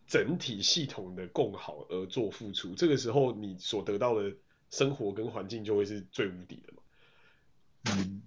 [0.08, 4.34] 整体系统的共好而做付出，这个时候你所得到的
[4.72, 6.82] 生活跟环境就会是最无敌的嘛。
[7.92, 8.22] 嗯，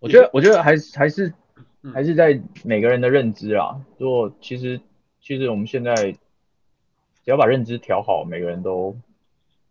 [0.00, 1.32] 我觉得我觉得还是还是
[1.92, 3.84] 还是在每个人的认知啊。
[3.98, 4.80] 如果其实
[5.20, 6.18] 其实我们现在只
[7.26, 8.96] 要把认知调好，每个人都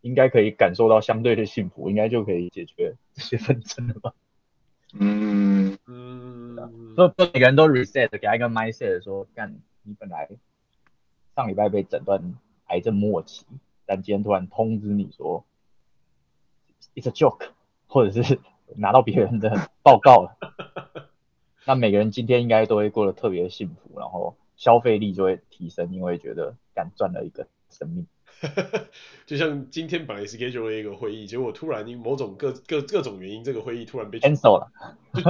[0.03, 4.13] 应该可以感受到相对的幸福，应该就可以解决这些纷争了吧。
[4.99, 6.55] 嗯嗯，
[6.93, 10.27] 不不，每个人都 reset，给他一个 mindset，说干，你本来
[11.37, 12.35] 上礼拜被诊断
[12.65, 13.45] 癌症末期，
[13.85, 15.45] 但今天突然通知你说
[16.95, 17.51] it's a joke，
[17.87, 18.39] 或者是
[18.75, 20.37] 拿到别人的报告了，
[21.65, 28.05] 那每个人今天应该都会过得特别幸福，然后消费力就会提升，因为觉得干赚了一个生命。
[29.25, 34.71] 就像今天本来 schedule 了一个会议，结果突然因某种各各各种原因，这个会议突然被 cancel 了，
[35.13, 35.21] 就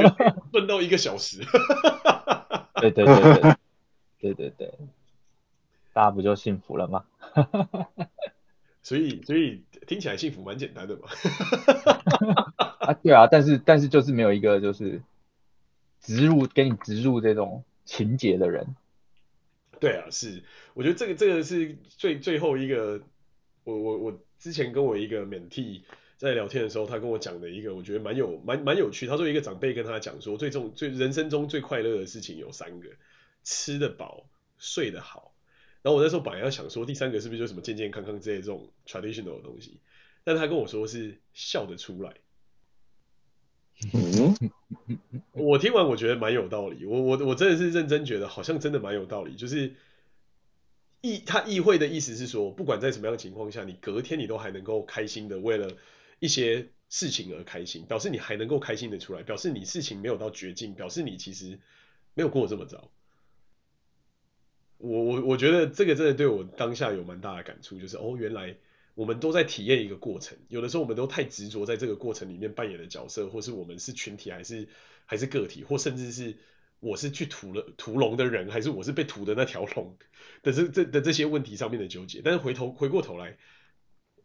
[0.51, 1.41] 顿到一个小时。
[2.75, 3.55] 对对对对
[4.19, 4.73] 对对对，
[5.93, 7.05] 大家不就幸福了吗？
[8.81, 11.07] 所以所以听起来幸福蛮简单的嘛。
[12.79, 15.01] 啊，对啊，但是但是就是没有一个就是
[16.01, 18.75] 植入给你植入这种情节的人。
[19.83, 20.41] 对啊，是，
[20.75, 23.01] 我觉得这个这个是最最后一个，
[23.65, 25.81] 我我我之前跟我一个 mentee
[26.15, 29.07] 在聊天的时候，他跟我讲的一个，我觉得蛮有蛮蛮有趣。
[29.07, 32.87] 他说一个长辈跟他讲说，最重最人生中最快乐的事情有三个：
[33.43, 35.35] 吃得饱、睡得好。
[35.81, 39.81] 然后我那时候本来要想说，第三个是不是就什么健健康康之类这种 traditional 的东西？
[40.23, 42.13] 但他跟我说是笑得出来。
[43.91, 44.35] 嗯，
[45.31, 49.73] 我听完我觉得蛮有道理，我我我真的是认真觉得好像真的蛮有道理，就是
[51.01, 55.75] 议他议会的意思是说，不管在什么样的情况下，你隔天你都还能够开心的为了
[56.19, 61.59] 一些事情而开心，表示你还能够开心的出来，表示你事情没有到绝境，表示你其实
[62.13, 62.91] 没有过这么糟。
[64.77, 68.55] 我我我觉得这个真的对我当下有蛮大的感触，就是哦，原来。
[68.95, 74.67] 我们都在体验一个过程，有的时候我们都太执着在这个过程里面扮演的角色，或是我们是群体还是
[75.05, 76.37] 还是个体，或甚至是
[76.79, 79.97] 我是去屠了屠龙的人，还是我是被屠的那条龙
[80.43, 82.21] 的这这的这些问题上面的纠结。
[82.23, 83.37] 但是回头回过头来，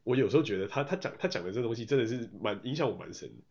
[0.03, 3.45] 我有时候觉得他他讲他讲的这东西真的是蛮影响我蛮深的。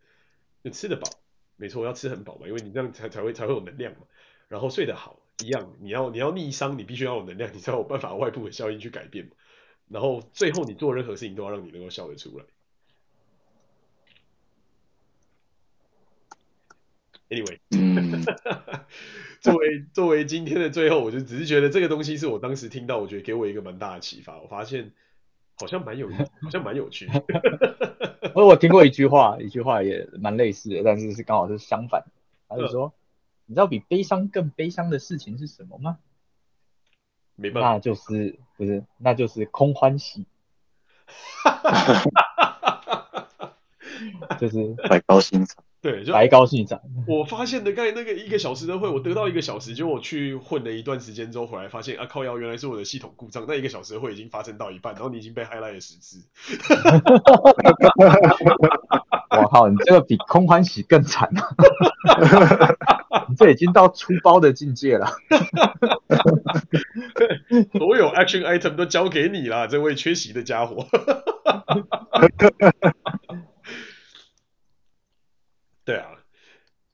[0.64, 1.08] 就吃得饱，
[1.56, 4.02] 没错，要吃很饱嘛，因为你这样才才会才会有能量嘛。
[4.50, 9.32] 然后睡得好，一样，你要你要逆商，你必须要有能量，你才有办法外部的效应去改变嘛。
[9.90, 12.46] 然后最后你做任何事情都要让你能够笑得出来。
[17.30, 18.24] Anyway，嗯，
[19.42, 24.40] 作为作为今天的最后，我就只是觉得这个东西是我当时听到，我觉得给我一个蛮大的启发。
[24.40, 24.94] 我发现
[25.56, 26.10] 好像蛮有，
[26.42, 28.32] 好像蛮有趣的。
[28.34, 32.06] 我我听过一句话，一句话也蛮类似的，但是是刚好是相反。
[32.48, 32.94] 他就说，
[33.46, 36.00] 你知道比悲伤更悲伤的事情是什么吗？
[37.38, 40.26] 没办法，那就是不是，那就是空欢喜，
[44.40, 46.82] 就是白高兴长，对，就白高兴长。
[47.08, 53.46] 我发现的刚才那个一个小时的会，我得到一个小时，就我去混了一段时间之后回来，发现啊靠腰，原来是我的系统故障。
[53.48, 56.28] 那一个小时的会已经发生到一半，然后你已经被 highlight 了十次。
[59.30, 61.30] 我靠，你这个比空欢喜更惨。
[63.30, 65.08] 你这已经到出包的境界了，
[67.78, 70.88] 所有 action item 都交给你了，这位缺席的家伙。
[75.86, 76.10] 对啊，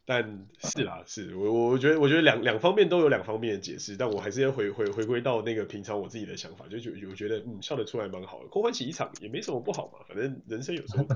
[0.05, 11.07] 但是啦，是我我觉得我觉得两两方面都有两方面的解释，但我还是要回回回归到那个平常我自己的想法，就觉我觉得嗯笑得出来蛮好的，空欢喜一场也没什么不好嘛，反正人生有时候。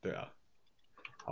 [0.00, 0.32] 对啊。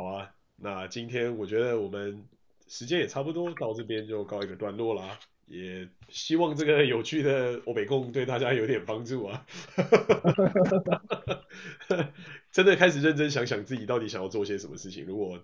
[0.01, 2.25] 好啊，那今天我觉得我们
[2.67, 5.19] 时间也差不多，到这边就告一个段落啦。
[5.47, 9.45] 也希望这个有趣的欧美共对大家有点帮助啊。
[12.51, 15.39] 真的开始认真想想自己到底想要做些什么事情，如果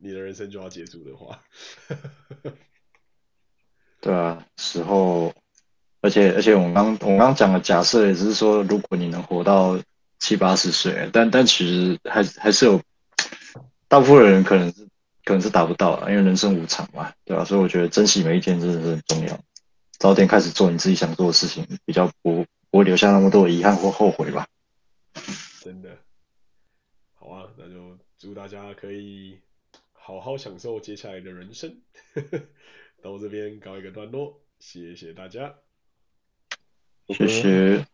[0.00, 1.40] 你的人生就要结束的话。
[4.02, 5.32] 对啊，时候，
[6.02, 9.80] 而且而且我们刚我刚讲的假设也是说，如果你能活到
[10.18, 12.78] 七八十岁，但但其实还还是有。
[13.88, 14.86] 大部分人可能是
[15.24, 17.44] 可能是达不到了，因为人生无常嘛，对吧、啊？
[17.44, 19.40] 所以我觉得珍惜每一天真的是很重要，
[19.98, 24.46] 早点开始做你自己想做的事情，比较不不会留下那么多的遗憾或后悔吧。
[25.62, 25.96] 真的，
[27.14, 29.38] 好啊，那就祝大家可以
[29.92, 31.80] 好好享受接下来的人生。
[33.02, 35.54] 到这边告一个段落，谢谢大家，
[37.08, 37.93] 谢谢。